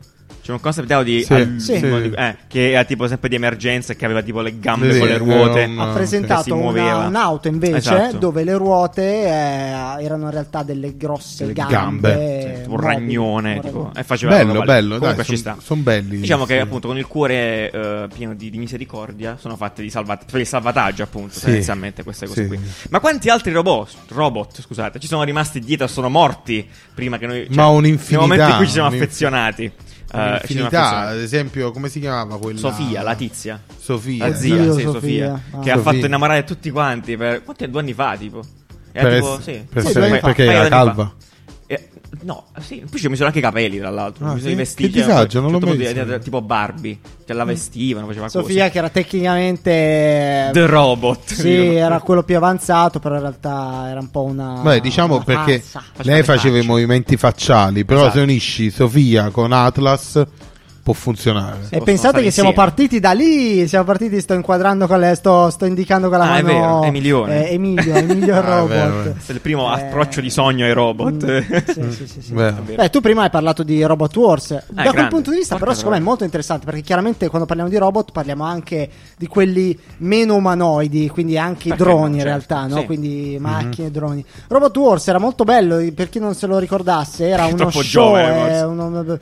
C'era 0.50 0.54
un 0.54 0.60
concept 0.60 0.86
di 0.88 0.92
Audi 0.92 1.22
Sì, 1.22 1.32
al- 1.32 1.54
sì. 1.58 1.80
di- 1.80 2.12
eh, 2.16 2.36
che 2.48 2.70
era 2.72 2.84
tipo 2.84 3.06
sempre 3.06 3.28
di 3.28 3.36
emergenza 3.36 3.92
e 3.92 3.96
che 3.96 4.04
aveva 4.04 4.20
tipo 4.22 4.40
le 4.40 4.58
gambe 4.58 4.92
Sì, 4.92 4.98
con 4.98 5.08
le 5.08 5.16
ruote. 5.18 5.64
un- 5.64 5.78
ha 5.78 5.86
presentato 5.92 6.56
una- 6.56 7.06
un'auto 7.06 7.46
invece 7.48 7.76
Esatto. 7.76 8.16
dove 8.18 8.42
le 8.42 8.56
ruote 8.56 9.02
eh, 9.02 10.02
erano 10.02 10.24
in 10.24 10.30
realtà 10.30 10.62
delle 10.64 10.96
grosse 10.96 11.44
Delle 11.44 11.52
gambe, 11.52 11.72
gambe. 12.10 12.52
Sì, 12.56 12.60
tipo 12.62 12.72
un 12.74 12.80
ragnone 12.80 13.54
Un 13.54 13.60
tipo, 13.60 13.92
e 13.94 14.02
faceva 14.02 14.36
bello 14.36 14.62
bello 14.62 14.98
comunque 14.98 15.24
dai 15.24 15.36
sta 15.36 15.56
son 15.60 15.82
belli 15.84 16.18
Diciamo 16.18 16.44
che 16.46 16.58
appunto 16.60 16.88
con 16.88 16.98
il 16.98 17.06
cuore 17.06 17.70
eh, 17.70 18.08
pieno 18.12 18.34
di, 18.34 18.50
di 18.50 18.58
misericordia 18.58 19.36
sono 19.38 19.54
fatte 19.56 19.82
di 19.82 19.90
salvat- 19.90 20.30
per 20.30 20.40
il 20.40 20.46
salvataggio 20.46 21.02
appunto 21.04 21.34
Sì. 21.34 21.44
tendenzialmente 21.44 22.02
queste 22.02 22.26
cose 22.26 22.42
Sì. 22.42 22.48
qui. 22.48 22.58
Ma 22.90 22.98
quanti 23.00 23.28
altri 23.28 23.52
robot, 23.52 23.90
robot 24.08 24.60
scusate, 24.62 24.98
ci 24.98 25.06
sono 25.06 25.22
rimasti 25.22 25.60
dietro, 25.60 25.86
sono 25.86 26.08
morti 26.08 26.66
prima 26.94 27.18
che 27.18 27.26
noi... 27.26 27.44
cioè, 27.46 27.54
Ma 27.54 27.66
un'infinità, 27.68 28.18
Nel 28.26 28.28
momento 28.28 28.50
in 28.50 28.56
cui 28.56 28.66
ci 28.66 28.72
siamo 28.72 28.88
affezionati. 28.88 29.72
Un'infinità, 30.12 30.66
affezionati. 30.82 31.12
ad 31.16 31.20
esempio 31.20 31.70
come 31.72 31.88
si 31.88 32.00
chiamava 32.00 32.38
quella 32.38 32.58
Sofia, 32.58 33.02
la 33.02 33.14
tizia. 33.14 33.60
Sofia 33.78 34.28
La 34.28 34.34
zia, 34.34 34.54
Oddio, 34.56 34.72
sì, 34.74 34.82
Sofia. 34.82 34.92
Sofia, 34.92 35.32
Ah. 35.52 35.58
che 35.60 35.70
ha 35.70 35.76
Sofia. 35.76 35.92
fatto 35.92 36.06
innamorare 36.06 36.44
tutti 36.44 36.70
quanti 36.70 37.16
per 37.16 37.42
quanti 37.44 37.68
due 37.70 37.80
anni 37.80 37.92
fa, 37.94 38.16
tipo. 38.16 38.42
Era 38.92 39.08
Per 39.08 39.18
tipo, 39.20 39.34
ess- 39.38 39.42
sì. 39.42 39.64
per 39.72 39.86
Sì, 39.86 39.92
perché 40.20 40.44
era 40.44 40.68
d'anni 40.68 40.94
fa. 40.94 41.12
Eh, 41.72 41.88
no, 42.22 42.46
sì, 42.58 42.82
poi 42.90 42.98
ci 42.98 43.06
ho 43.06 43.10
messo 43.10 43.24
anche 43.24 43.38
i 43.38 43.42
capelli, 43.42 43.78
tra 43.78 43.90
l'altro. 43.90 44.24
Ah, 44.26 44.32
mi 44.32 44.38
sono 44.38 44.48
sì? 44.48 44.54
i 44.54 44.56
vestiti. 44.56 44.90
Che 44.90 45.00
disagio, 45.02 45.28
cioè, 45.28 45.40
non 45.40 45.52
l'ho 45.52 45.60
mai 45.60 45.76
visto. 45.76 46.18
Tipo 46.18 46.42
Barbie, 46.42 46.98
che 47.24 47.32
la 47.32 47.44
vestivano, 47.44 48.08
faceva 48.08 48.28
Sofia 48.28 48.62
cose. 48.62 48.70
che 48.70 48.78
era 48.78 48.88
tecnicamente 48.88 50.50
The 50.52 50.66
Robot. 50.66 51.32
sì, 51.32 51.54
era 51.74 52.00
quello 52.00 52.24
più 52.24 52.36
avanzato, 52.36 52.98
però 52.98 53.14
in 53.14 53.20
realtà 53.20 53.84
era 53.88 54.00
un 54.00 54.10
po' 54.10 54.24
una 54.24 54.60
Beh, 54.62 54.80
diciamo 54.80 55.14
una 55.16 55.24
perché 55.24 55.62
lei 56.02 56.16
le 56.16 56.24
faceva 56.24 56.58
i 56.58 56.66
movimenti 56.66 57.16
facciali, 57.16 57.84
però 57.84 58.00
Esatto. 58.00 58.16
se 58.16 58.22
unisci 58.22 58.70
Sofia 58.70 59.30
con 59.30 59.52
Atlas 59.52 60.20
può 60.82 60.92
funzionare. 60.94 61.58
E 61.68 61.80
pensate 61.82 62.22
che 62.22 62.30
siamo 62.30 62.52
partiti 62.52 63.00
da 63.00 63.12
lì, 63.12 63.68
siamo 63.68 63.84
partiti, 63.84 64.20
sto 64.20 64.32
inquadrando 64.34 64.86
con 64.86 64.98
le, 64.98 65.14
sto, 65.14 65.50
sto 65.50 65.64
indicando 65.66 66.08
con 66.08 66.18
la 66.18 66.32
Ah, 66.32 66.36
è 66.38 66.42
mano 66.42 66.80
vero, 66.80 66.82
Emilione. 66.84 67.48
eh, 67.48 67.52
Emilio, 67.54 67.94
Emilio 67.94 68.24
il 68.38 68.40
Ah, 68.40 68.40
è 68.40 68.44
robot. 68.44 68.68
vero, 68.68 68.88
è 68.88 69.02
vero. 69.02 69.14
È 69.26 69.32
il 69.32 69.40
primo 69.40 69.76
Eh, 69.76 69.80
approccio 69.82 70.20
di 70.20 70.30
sogno 70.30 70.64
ai 70.64 70.72
robot. 70.72 71.30
Mm, 71.30 71.46
sì, 71.66 71.90
sì, 71.92 72.06
sì, 72.06 72.22
sì. 72.22 72.32
Vero. 72.32 72.56
Vero. 72.64 72.82
Beh, 72.82 72.90
tu 72.90 73.00
prima 73.00 73.22
hai 73.24 73.30
parlato 73.30 73.62
di 73.62 73.82
Robot 73.82 74.16
Wars. 74.16 74.62
da 74.68 74.90
quel 74.92 75.08
punto 75.08 75.30
di 75.30 75.36
vista, 75.36 75.54
Porca 75.56 75.64
però, 75.66 75.76
secondo 75.76 75.96
me 75.98 76.02
è 76.02 76.06
molto 76.06 76.24
interessante 76.24 76.64
perché 76.64 76.80
chiaramente 76.80 77.28
quando 77.28 77.46
parliamo 77.46 77.70
di 77.70 77.76
robot 77.76 78.12
parliamo 78.12 78.44
anche 78.44 78.88
di 79.16 79.26
quelli 79.26 79.78
meno 79.98 80.34
umanoidi, 80.36 81.08
quindi 81.08 81.36
anche 81.38 81.68
i 81.68 81.70
Perché 81.70 81.84
droni 81.84 82.00
no, 82.00 82.06
in 82.06 82.12
certo, 82.20 82.24
realtà, 82.54 82.66
no? 82.74 82.80
sì. 82.80 82.86
quindi 82.86 83.36
macchine 83.38 83.88
e 83.88 83.90
droni. 83.90 84.24
Robot 84.48 84.76
Wars 84.78 85.08
era 85.08 85.18
molto 85.18 85.44
bello, 85.44 85.78
per 85.94 86.08
chi 86.08 86.18
non 86.18 86.34
se 86.34 86.46
lo 86.46 86.58
ricordasse, 86.58 87.28
era 87.28 87.46
È 87.46 87.52
uno 87.52 87.70
show. 87.70 87.82
giovane, 87.82 88.56
eh, 88.56 88.62
uno- 88.64 89.18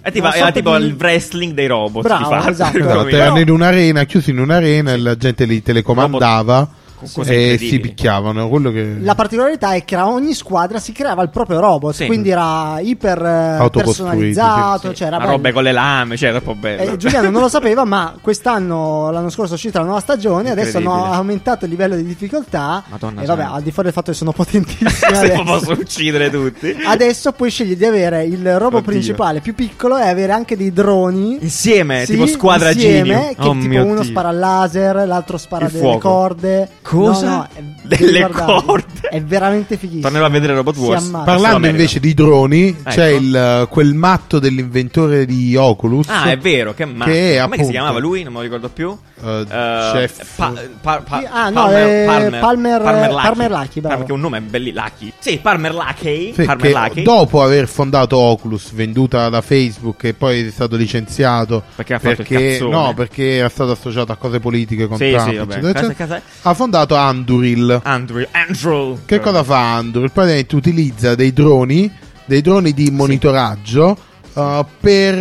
È 0.00 0.10
tipo, 0.10 0.26
una 0.26 0.34
era 0.36 0.52
tipo 0.52 0.76
di- 0.78 0.84
il 0.86 0.96
wrestling 0.98 1.52
dei 1.54 1.66
robot. 1.66 2.02
Bravo, 2.02 2.48
esatto. 2.48 2.78
Esatto, 2.78 3.08
erano 3.14 3.40
in 3.40 3.50
un'arena, 3.50 4.04
chiusi 4.04 4.30
in 4.30 4.38
un'arena 4.38 4.92
e 4.92 4.96
la 4.98 5.16
gente 5.16 5.44
li 5.44 5.62
telecomandava 5.62 6.56
cose 6.66 6.86
e 7.24 7.56
si 7.58 7.78
picchiavano. 7.80 8.48
Quello 8.48 8.70
che... 8.70 8.96
La 9.00 9.14
particolarità 9.14 9.72
è 9.74 9.84
che 9.84 9.96
a 9.96 10.08
ogni 10.08 10.34
squadra 10.34 10.78
si 10.78 10.92
creava 10.92 11.22
il 11.22 11.30
proprio 11.30 11.60
robot, 11.60 11.94
Sì. 11.94 12.06
quindi 12.06 12.30
era 12.30 12.78
iper 12.80 13.18
eh, 13.62 13.70
personalizzato. 13.70 14.88
Sì, 14.90 14.94
Cioè 14.96 15.06
era 15.08 15.18
robe 15.18 15.52
con 15.52 15.62
le 15.62 15.72
lame, 15.72 16.16
cioè, 16.16 16.30
è 16.30 16.32
troppo 16.32 16.54
bello. 16.54 16.92
Eh, 16.92 16.96
Giuliano 16.96 17.30
non 17.30 17.40
lo 17.42 17.48
sapeva, 17.48 17.84
ma 17.84 18.14
quest'anno, 18.20 19.10
l'anno 19.10 19.30
scorso 19.30 19.52
è 19.52 19.54
uscita 19.54 19.78
la 19.80 19.84
nuova 19.86 20.00
stagione. 20.00 20.50
Adesso 20.50 20.78
hanno 20.78 21.04
aumentato 21.04 21.64
il 21.64 21.70
livello 21.70 21.96
di 21.96 22.04
difficoltà. 22.04 22.82
Madonna 22.88 23.22
e 23.22 23.26
vabbè, 23.26 23.40
santa. 23.42 23.56
al 23.56 23.62
di 23.62 23.70
fuori 23.70 23.88
del 23.88 23.92
fatto 23.96 24.10
che 24.12 24.16
sono 24.16 24.32
potentissimi. 24.38 24.90
Se 24.90 25.06
adesso. 25.06 25.42
posso 25.42 25.72
uccidere 25.72 26.30
tutti. 26.30 26.76
Adesso 26.84 27.32
puoi 27.32 27.50
scegliere 27.50 27.76
di 27.76 27.84
avere 27.84 28.24
il 28.24 28.42
robot 28.58 28.80
Oddio. 28.80 28.82
principale 28.92 29.40
più 29.40 29.54
piccolo 29.54 29.96
e 29.98 30.08
avere 30.08 30.32
anche 30.32 30.56
dei 30.56 30.72
droni. 30.72 31.38
Insieme, 31.40 32.04
Sì, 32.04 32.12
tipo 32.12 32.26
squadra 32.26 32.70
insieme, 32.70 33.06
genio. 33.08 33.18
Che 33.28 33.36
Oh 33.48 33.52
tipo 33.52 33.66
mio 33.68 33.84
uno 33.84 33.94
Dio. 34.00 34.04
spara 34.04 34.30
il 34.30 34.38
laser, 34.38 35.06
l'altro 35.06 35.36
spara 35.38 35.66
Il 35.66 35.72
delle 35.72 35.82
fuoco. 35.82 35.98
corde. 36.08 36.68
Cosa? 36.88 37.26
No, 37.28 37.36
no, 37.36 37.48
è- 37.54 37.62
Delle 37.88 38.28
corde. 38.30 39.08
È 39.10 39.20
veramente 39.22 39.76
fighissimo. 39.76 40.02
Tornerò 40.02 40.24
a 40.24 40.28
vedere 40.30 40.54
Robot 40.54 40.76
Wars. 40.76 41.06
ammazza. 41.06 41.24
Parlando 41.24 41.66
invece 41.66 42.00
di 42.00 42.14
droni, 42.14 42.76
c'è 42.82 43.08
Ecco. 43.12 43.20
il, 43.22 43.66
quel 43.70 43.94
matto 43.94 44.38
dell'inventore 44.38 45.26
di 45.26 45.54
Oculus. 45.56 46.08
Ah, 46.08 46.30
è 46.30 46.38
vero, 46.38 46.72
che 46.74 46.84
ma 46.86 47.04
Che 47.04 47.10
Come 47.10 47.30
che 47.30 47.38
appunto- 47.38 47.64
si 47.64 47.70
chiamava 47.70 47.98
lui? 47.98 48.22
Non 48.22 48.32
me 48.32 48.38
lo 48.38 48.44
ricordo 48.44 48.68
più. 48.70 48.96
Eh, 49.22 49.40
Eh, 49.40 49.90
chef- 49.92 50.36
Pa- 50.36 50.52
pa- 50.80 51.00
pa- 51.00 51.18
Sì, 51.20 51.26
ah, 51.30 51.50
no, 51.50 51.68
è 51.70 52.04
Palmer- 52.06 52.40
Palmer 52.40 53.50
Lucky, 53.50 53.80
bravo. 53.80 53.96
Perché 53.98 54.12
un 54.12 54.20
nome 54.20 54.38
è 54.38 54.40
belli 54.40 54.72
Lucky. 54.72 55.12
Sì, 55.18 55.38
Palmer 55.38 55.74
Lucky. 55.74 56.32
Sì, 56.34 56.44
Palmer 56.44 56.72
Lucky. 56.72 57.02
dopo 57.02 57.42
aver 57.42 57.66
fondato 57.68 58.16
Oculus, 58.18 58.72
venduta 58.72 59.28
da 59.28 59.40
Facebook 59.40 60.04
e 60.04 60.14
poi 60.14 60.46
è 60.46 60.50
stato 60.50 60.76
licenziato 60.76 61.62
Perché 61.74 61.94
ha 61.94 61.98
fatto 61.98 62.20
il 62.22 62.26
perché, 62.28 62.58
no, 62.60 62.92
perché 62.94 63.36
era 63.36 63.48
stato 63.48 63.72
associato 63.72 64.12
a 64.12 64.16
cose 64.16 64.38
politiche 64.40 64.86
con 64.86 64.96
Sì, 64.98 65.10
Trump, 65.10 65.28
sì, 65.30 65.36
vabbè. 65.36 65.52
eccetera, 65.54 65.72
Casa- 65.72 65.86
eccetera, 65.86 66.06
casa- 66.20 66.22
ha 66.42 66.54
fondato 66.54 66.94
Anduril. 66.94 67.80
Andrew. 67.82 68.26
Andrew. 68.30 68.98
Che 69.04 69.20
cosa 69.20 69.42
fa 69.42 69.74
Anduril? 69.76 70.10
Praticamente 70.12 70.54
utilizza 70.56 71.14
dei 71.14 71.32
droni, 71.32 71.90
dei 72.24 72.40
droni 72.40 72.72
di 72.72 72.90
monitoraggio 72.90 73.96
uh, 74.34 74.64
per 74.80 75.14
uh, 75.14 75.18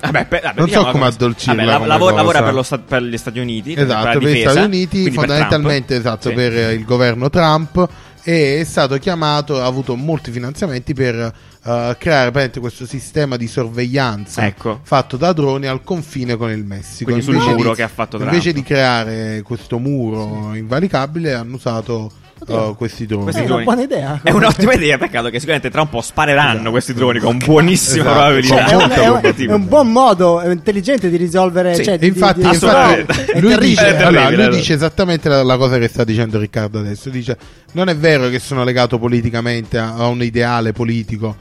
Vabbè, 0.00 0.26
per- 0.26 0.42
vabbè, 0.42 0.58
non 0.58 0.68
so 0.68 0.84
come 0.86 1.06
addolcirla 1.06 1.64
vabbè, 1.64 1.76
come 1.76 1.86
lavora, 1.88 2.14
lavora 2.16 2.42
per, 2.42 2.54
lo 2.54 2.62
sta- 2.62 2.78
per 2.78 3.02
gli 3.02 3.16
Stati 3.16 3.38
Uniti. 3.38 3.74
Esatto, 3.74 4.18
per 4.18 4.18
per 4.18 4.30
gli 4.32 4.40
Stati 4.40 4.58
Uniti, 4.60 5.02
per 5.04 5.12
fondamentalmente 5.12 5.86
Trump. 6.00 6.06
esatto, 6.06 6.28
Sì. 6.30 6.34
per 6.34 6.72
il 6.74 6.84
governo 6.84 7.30
Trump 7.30 7.88
e 8.22 8.58
è 8.60 8.64
stato 8.64 8.96
chiamato, 8.98 9.60
ha 9.62 9.66
avuto 9.66 9.94
molti 9.94 10.32
finanziamenti 10.32 10.94
per 10.94 11.14
eh, 11.16 11.32
creare 11.62 11.96
praticamente 11.98 12.58
questo 12.58 12.84
sistema 12.84 13.36
di 13.36 13.46
sorveglianza 13.46 14.44
Ecco. 14.44 14.80
fatto 14.82 15.16
da 15.16 15.32
droni 15.32 15.66
al 15.66 15.82
confine 15.84 16.36
con 16.36 16.50
il 16.50 16.64
Messico. 16.64 17.04
Quindi 17.04 17.22
sul 17.22 17.34
Invece 17.34 17.52
muro 17.54 17.70
di- 17.70 17.76
che 17.76 17.82
ha 17.84 17.88
fatto 17.88 18.16
Trump. 18.16 18.32
Invece 18.32 18.52
di 18.52 18.62
creare 18.64 19.42
questo 19.44 19.78
muro 19.78 20.54
invalicabile 20.54 21.34
hanno 21.34 21.54
usato 21.54 22.10
Oddio. 22.46 22.70
eh, 22.70 22.76
questi 22.76 23.06
droni. 23.06 23.22
Questi 23.24 23.42
È 23.42 23.46
una 23.46 23.62
buona 23.62 23.82
idea. 23.82 24.20
È 24.22 24.30
un'ottima 24.30 24.72
idea, 24.74 24.98
peccato 24.98 25.28
che 25.30 25.36
sicuramente 25.38 25.70
tra 25.70 25.80
un 25.82 25.88
po' 25.88 26.00
spareranno 26.00 26.52
Esatto. 26.54 26.70
questi 26.70 26.94
droni 26.94 27.18
con 27.18 27.38
buonissima 27.38 28.02
Esatto. 28.04 28.12
probabilità. 28.14 28.56
Cioè, 28.56 28.68
è, 28.68 28.74
un, 28.74 28.80
è 28.80 28.84
un- 28.84 28.90
probabilmente. 28.90 29.44
è 29.44 29.52
un 29.54 29.68
buon 29.68 29.92
modo 29.92 30.42
intelligente 30.50 31.10
di 31.10 31.16
risolvere. 31.16 31.74
Sì, 31.74 31.84
cioè, 31.84 31.98
di- 31.98 32.06
infatti, 32.06 32.40
di- 32.40 32.46
infatti 32.46 33.40
lui, 33.40 33.56
dice, 33.58 33.96
allora, 33.96 34.30
lui 34.30 34.48
dice 34.50 34.74
esattamente 34.74 35.28
la, 35.28 35.42
la 35.42 35.56
cosa 35.56 35.78
che 35.78 35.88
sta 35.88 36.04
dicendo 36.04 36.38
Riccardo 36.38 36.78
adesso. 36.78 37.10
Dice: 37.10 37.36
Non 37.72 37.88
è 37.88 37.96
vero 37.96 38.28
che 38.28 38.38
sono 38.38 38.64
legato 38.64 38.98
politicamente 38.98 39.78
a, 39.78 39.94
a 39.94 40.06
un 40.06 40.22
ideale 40.22 40.72
politico, 40.72 41.36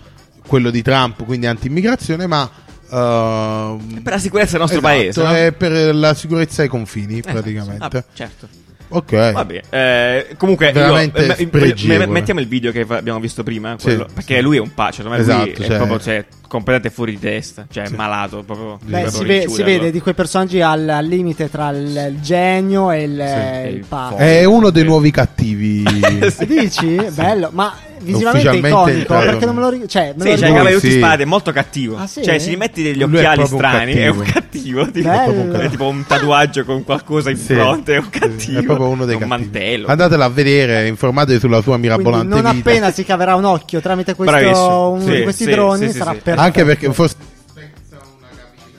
quello 0.47 0.69
di 0.69 0.81
Trump, 0.81 1.23
quindi 1.25 1.45
anti-immigrazione, 1.45 2.25
ma. 2.27 2.49
ehm, 2.91 4.01
Per 4.03 4.13
la 4.13 4.19
sicurezza 4.19 4.51
del 4.57 4.61
nostro 4.61 4.79
esatto, 4.79 4.93
paese. 4.95 5.21
no? 5.23 5.33
è 5.33 5.51
per 5.51 5.95
la 5.95 6.13
sicurezza 6.13 6.61
ai 6.61 6.67
confini, 6.67 7.19
Eh, 7.19 7.21
praticamente. 7.31 7.77
vabbè, 7.79 8.03
certo. 8.13 8.47
Ok. 8.97 9.31
Vabbè, 9.31 9.61
eh, 9.69 10.27
comunque 10.37 10.67
io- 10.67 10.73
Veramente 10.73 11.23
eh, 11.23 11.27
me- 11.27 11.35
spregevole. 11.35 11.99
me- 12.05 12.11
mettiamo 12.11 12.39
il 12.39 12.47
video 12.47 12.71
che 12.71 12.85
abbiamo 12.87 13.19
visto 13.19 13.43
prima, 13.43 13.75
Sì, 13.77 13.85
quello- 13.85 14.05
sì. 14.07 14.13
perché 14.13 14.41
lui 14.41 14.57
è 14.57 14.59
un 14.59 14.73
secondo 14.91 15.17
me 15.17 15.23
lui 15.23 15.33
Esatto, 15.33 15.61
è 15.61 15.65
cioè- 15.65 15.75
proprio 15.77 15.99
cioè, 15.99 16.25
completamente 16.47 16.89
fuori 16.95 17.11
di 17.13 17.19
testa, 17.19 17.65
cioè 17.71 17.87
Sì. 17.87 17.95
malato, 17.95 18.43
proprio. 18.43 18.77
Beh, 18.83 19.01
proprio 19.01 19.09
si, 19.09 19.23
ve- 19.25 19.45
si 19.49 19.63
vede 19.63 19.91
di 19.91 19.99
quei 19.99 20.13
personaggi 20.13 20.61
al, 20.61 20.87
al 20.87 21.05
limite 21.05 21.49
tra 21.49 21.69
il, 21.71 21.87
il 22.13 22.19
genio 22.21 22.91
e 22.91 23.03
il, 23.03 23.23
Sì, 23.25 23.67
il 23.69 23.75
il 23.77 23.85
pazzo. 23.87 24.15
È 24.17 24.43
uno 24.45 24.69
dei 24.69 24.83
Sì. 24.83 24.87
nuovi 24.87 25.11
cattivi. 25.11 25.83
Eh, 26.05 26.45
Dici? 26.45 26.95
Bello, 27.13 27.49
ma 27.53 27.73
visivamente 28.05 28.47
è 28.47 28.51
Ufficialmente 28.51 28.67
iconico 28.67 28.99
entrato. 28.99 29.25
perché 29.25 29.45
non 29.45 29.55
me 29.55 29.61
lo 29.61 29.69
ricordo. 29.69 29.91
Cioè, 29.91 30.13
me 30.15 30.35
Sì, 30.37 30.41
capelli 30.41 30.73
tutti 30.73 30.91
Sì. 30.91 30.97
sparati, 30.97 31.21
è 31.21 31.25
molto 31.25 31.51
cattivo. 31.51 31.97
Ah, 31.97 32.07
sì? 32.07 32.23
Cioè, 32.23 32.39
se 32.39 32.51
gli 32.51 32.55
metti 32.55 32.83
degli 32.83 32.99
Lui 33.03 33.13
è 33.15 33.17
occhiali 33.17 33.39
un 33.41 33.47
strani, 33.47 33.93
è 33.93 34.07
un 34.07 34.21
cattivo. 34.23 34.89
Tipo, 34.91 35.09
proprio 35.09 35.41
un 35.41 35.47
cattivo. 35.51 35.59
È 35.65 35.69
tipo 35.69 35.87
un 35.87 36.05
tatuaggio 36.05 36.63
con 36.63 36.83
qualcosa 36.83 37.29
in 37.29 37.37
Sì, 37.37 37.53
fronte, 37.53 37.95
è 37.95 37.97
un 37.97 38.09
cattivo. 38.09 38.59
È 38.59 38.63
proprio 38.63 38.87
uno 38.87 39.05
dei 39.05 39.15
un 39.15 39.21
cattivi. 39.21 39.43
mantello. 39.49 39.87
Andatela 39.87 40.25
a 40.25 40.29
vedere, 40.29 40.87
informatevi 40.87 41.39
sulla 41.39 41.61
sua 41.61 41.77
Quindi 41.77 41.87
mirabolante 41.87 42.27
non 42.27 42.37
vita. 42.53 42.69
appena 42.69 42.91
si 42.91 43.03
caverà 43.03 43.35
un 43.35 43.43
occhio 43.45 43.81
tramite 43.81 44.13
questo, 44.15 44.89
uno 44.91 45.01
Sì, 45.01 45.11
di 45.11 45.23
questi 45.23 45.43
sì, 45.45 45.49
droni 45.51 45.91
sarà 45.91 46.11
sì. 46.11 46.17
perfetto. 46.21 46.39
Anche 46.41 46.63
perché 46.65 46.93
forse 46.93 47.15
spezza 47.49 47.97
una 47.97 48.27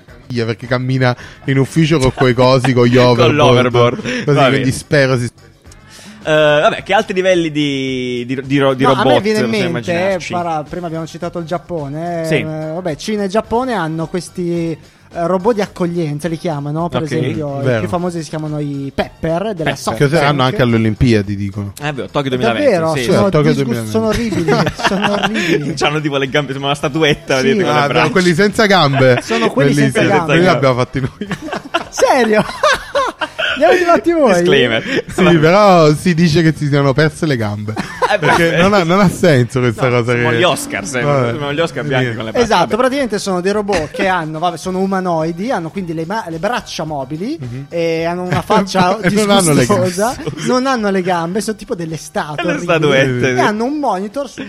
caviglia 0.06 0.44
perché 0.44 0.66
cammina 0.66 1.16
in 1.46 1.58
ufficio 1.58 1.98
con 1.98 2.12
quei 2.14 2.34
cosi, 2.34 2.72
con 2.72 2.86
gli 2.86 2.96
overboard. 2.98 3.34
l'overboard. 3.34 4.24
Così, 4.24 4.48
quindi 4.48 4.72
spero 4.72 5.18
si 5.18 5.24
Eh, 5.24 5.30
vabbè, 6.32 6.82
che 6.82 6.92
altri 6.92 7.14
livelli 7.14 7.50
di, 7.50 8.24
di, 8.26 8.40
di, 8.44 8.58
ro- 8.58 8.74
di 8.74 8.82
No, 8.84 8.90
robot 8.94 9.06
a 9.06 9.08
me 9.14 9.20
viene 9.20 9.38
in 9.40 9.70
mente, 9.70 10.18
para- 10.30 10.64
prima 10.68 10.86
abbiamo 10.86 11.06
citato 11.06 11.38
il 11.38 11.44
Giappone, 11.46 12.22
eh, 12.22 12.26
Sì. 12.26 12.34
eh, 12.36 12.44
vabbè, 12.44 12.96
Cina 12.96 13.24
e 13.24 13.28
Giappone 13.28 13.74
hanno 13.74 14.06
questi 14.08 14.70
eh, 14.72 15.26
robot 15.26 15.54
di 15.54 15.60
accoglienza, 15.60 16.26
li 16.28 16.36
chiamano, 16.36 16.88
per 16.88 17.02
Ok, 17.02 17.12
esempio, 17.12 17.60
i 17.60 17.64
vero. 17.64 17.78
più 17.80 17.88
famosi 17.88 18.22
si 18.24 18.28
chiamano 18.28 18.58
i 18.58 18.90
Pepper 18.94 19.54
della 19.54 19.72
Pepper. 19.72 20.08
Che 20.08 20.18
hanno 20.18 20.38
Tank. 20.38 20.40
anche 20.40 20.62
alle 20.62 20.74
Olimpiadi, 20.74 21.36
dicono. 21.36 21.72
Eh, 21.80 21.92
vero, 21.92 22.08
Tokyo 22.08 22.30
2020. 22.30 22.70
Davvero, 22.70 22.94
sì. 22.96 23.02
sono, 23.04 23.28
Tokyo 23.28 23.52
disgust- 23.52 23.64
2020. 23.64 23.90
sono 23.90 24.06
orribili, 24.08 24.52
sono 24.74 25.12
orribili. 25.12 25.74
C'hanno 25.78 26.00
tipo 26.00 26.16
le 26.16 26.28
gambe, 26.28 26.50
sembra 26.50 26.70
una 26.70 26.76
statuetta. 26.76 27.38
Sì, 27.40 27.50
Ah, 27.64 27.86
braccia. 27.86 28.10
quelli 28.10 28.34
senza 28.34 28.66
gambe. 28.66 29.20
Sono 29.22 29.48
quelli 29.50 29.74
senza 29.74 30.00
Bellissimi. 30.00 30.18
gambe. 30.18 30.32
Noi 30.34 30.42
li 30.42 30.48
abbiamo 30.48 30.74
fatti 30.74 31.00
noi. 31.00 31.28
Serio? 31.90 32.44
Li 33.56 33.64
avete 33.64 33.84
fatti 33.84 34.12
voi? 34.12 34.32
Disclaimer. 34.34 35.04
sì, 35.08 35.38
però 35.38 35.92
si 35.94 36.14
dice 36.14 36.42
che 36.42 36.52
si 36.56 36.66
siano 36.68 36.92
perse 36.92 37.26
le 37.26 37.36
gambe. 37.36 37.74
Eh, 38.12 38.18
Perché 38.18 38.56
non 38.56 38.72
ha, 38.74 38.84
non 38.84 39.00
ha 39.00 39.08
senso 39.08 39.60
questa 39.60 39.88
No, 39.88 39.98
cosa. 39.98 40.12
siamo 40.12 40.30
che... 40.30 40.36
gli 40.38 40.42
Oscar. 40.42 40.84
Vabbè. 40.84 41.26
Sembrano 41.26 41.52
gli 41.52 41.60
Oscar 41.60 41.84
bianchi 41.84 42.14
con 42.14 42.24
le 42.24 42.30
braccia. 42.30 42.44
Esatto, 42.44 42.64
Vabbè. 42.66 42.76
praticamente 42.76 43.18
sono 43.18 43.40
dei 43.40 43.52
robot 43.52 43.90
che 43.90 44.06
hanno, 44.06 44.38
vabbè, 44.38 44.56
sono 44.56 44.78
umanoidi, 44.80 45.50
hanno 45.50 45.70
quindi 45.70 45.92
le, 45.94 46.04
ma- 46.06 46.24
le 46.28 46.38
braccia 46.38 46.84
mobili 46.84 47.38
e 47.68 48.04
hanno 48.04 48.22
una 48.22 48.42
faccia 48.42 48.98
non 49.10 49.30
hanno 49.30 49.52
le 49.52 49.60
disgustosa, 49.60 50.14
non 50.46 50.66
hanno 50.66 50.90
le 50.90 51.02
gambe, 51.02 51.40
sono 51.40 51.56
tipo 51.56 51.74
delle 51.74 51.96
statue 51.96 52.44
Le 52.44 52.50
orribili. 52.52 52.72
statuette. 52.76 53.34
e 53.34 53.40
hanno 53.40 53.64
un 53.64 53.78
monitor 53.78 54.28
sul 54.28 54.46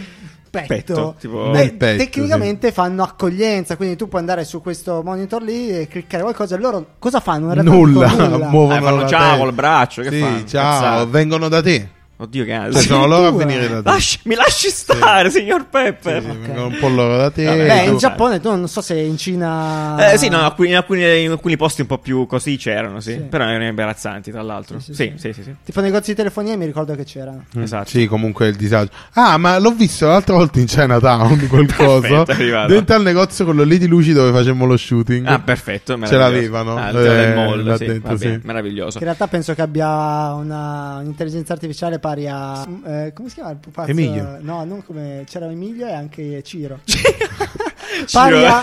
petto. 0.66 0.94
Petto, 0.94 1.16
tipo- 1.20 1.46
E 1.50 1.52
Nel 1.52 1.74
petto, 1.74 1.98
tecnicamente 2.04 2.72
fanno 2.72 3.04
accoglienza, 3.04 3.76
quindi 3.76 3.96
tu 3.96 4.08
puoi 4.08 4.22
andare 4.22 4.44
su 4.46 4.62
questo 4.62 5.02
monitor 5.04 5.42
lì 5.44 5.70
e 5.70 5.88
cliccare 5.88 6.24
qualcosa 6.24 6.56
e 6.56 6.60
loro 6.60 6.86
cosa 7.00 7.20
fanno? 7.20 7.48
In 7.48 7.54
realtà 7.54 7.72
Nulla, 7.72 8.08
nulla. 8.28 8.48
muovono 8.50 8.78
Eh, 8.78 8.82
fanno 8.82 8.96
la 9.02 9.08
ciao 9.08 9.20
testa. 9.22 9.38
col 9.38 9.54
braccio, 9.54 10.02
che 10.02 10.10
Sì, 10.10 10.20
fanno? 10.20 10.46
ciao, 10.46 10.72
Cazzate. 10.82 11.10
vengono 11.12 11.48
da 11.50 11.62
te. 11.62 11.90
Oddio 12.20 12.46
che 12.46 12.60
Cioè, 12.72 12.82
sono 12.82 13.06
loro 13.06 13.28
a 13.28 13.32
venire 13.32 13.68
da 13.70 13.82
te. 13.84 13.90
Lasci- 13.90 14.20
mi 14.24 14.34
lasci 14.34 14.70
stare, 14.70 15.30
signor 15.30 15.62
Sì, 15.62 15.68
Pepper. 15.70 16.22
sì, 16.22 16.28
vengono 16.28 16.66
un 16.68 16.78
po' 16.80 16.88
loro 16.88 17.16
da 17.16 17.30
te. 17.30 17.46
Vabbè, 17.46 17.68
Beh, 17.68 17.84
tu- 17.86 17.92
in 17.92 17.98
Giappone 17.98 18.40
tu 18.40 18.50
non 18.50 18.68
so 18.68 18.82
se 18.82 18.96
in 19.00 19.18
Cina 19.18 20.12
Eh, 20.14 20.18
sì, 20.18 20.28
no, 20.28 20.38
in 20.58 20.76
alcuni, 20.76 21.24
in 21.24 21.30
alcuni 21.30 21.56
posti 21.58 21.82
un 21.82 21.88
po' 21.88 22.00
più 22.00 22.26
così 22.26 22.58
c'erano, 22.58 23.00
sì. 23.02 23.12
Sì. 23.12 23.18
Però 23.20 23.44
erano 23.44 23.66
imbarazzanti, 23.68 24.32
tra 24.32 24.42
l'altro. 24.42 24.80
Sì, 24.80 24.94
Sì, 24.96 25.14
sì, 25.16 25.32
sì, 25.32 25.34
sì. 25.34 25.44
sì. 25.44 25.56
tipo 25.64 25.80
negozi 25.82 26.10
di 26.12 26.16
telefonia 26.16 26.58
mi 26.58 26.66
ricordo 26.66 26.96
che 26.96 27.04
c'erano. 27.04 27.44
Mm, 27.56 27.62
Esatto. 27.62 27.90
Sì, 27.90 28.08
comunque 28.08 28.48
il 28.48 28.56
disagio. 28.56 28.90
Ah, 29.14 29.38
ma 29.38 29.60
l'ho 29.60 29.72
visto 29.74 30.08
l'altra 30.08 30.34
volta 30.34 30.60
in 30.60 30.66
Chinatown, 30.66 31.46
quel 31.48 31.72
coso. 31.76 32.02
Perfetto, 32.02 32.32
è 32.32 32.34
arrivato. 32.34 32.74
Dentro 32.74 32.96
al 32.96 33.04
negozio 33.04 33.46
quello 33.46 33.62
lì 33.64 33.78
di 33.78 33.86
luci 33.86 34.14
dove 34.14 34.32
facevamo 34.32 34.66
lo 34.66 34.76
shooting. 34.76 35.28
Ah, 35.28 35.38
perfetto. 35.38 35.96
Ce 36.04 36.18
l'avevano, 36.18 36.78
Ah, 36.78 36.90
eh, 36.90 36.94
del 36.94 37.36
mall, 37.36 37.64
là 37.64 37.78
sì, 37.78 37.86
dentro, 37.86 38.14
va 38.14 38.18
bene, 38.18 38.40
sì. 38.42 38.48
meraviglioso. 38.48 38.92
Che 38.94 38.98
in 38.98 39.04
realtà 39.04 39.28
penso 39.28 39.54
che 39.54 39.62
abbia 39.62 40.34
una 40.34 40.98
un'intelligenza 41.02 41.54
artificiale 41.54 42.00
pari 42.08 42.28
a. 42.28 42.66
eh, 42.86 43.12
come 43.14 43.28
si 43.28 43.36
chiama 43.36 43.52
il 43.52 43.58
pupazzo? 43.58 43.92
Emilio. 43.92 44.38
No, 44.40 44.64
non 44.64 44.84
come. 44.84 45.24
C'era 45.26 45.50
Emilio 45.52 45.88
e 45.88 45.94
anche 45.94 46.42
Ciro. 46.44 46.80
pari 48.12 48.46
a, 48.46 48.62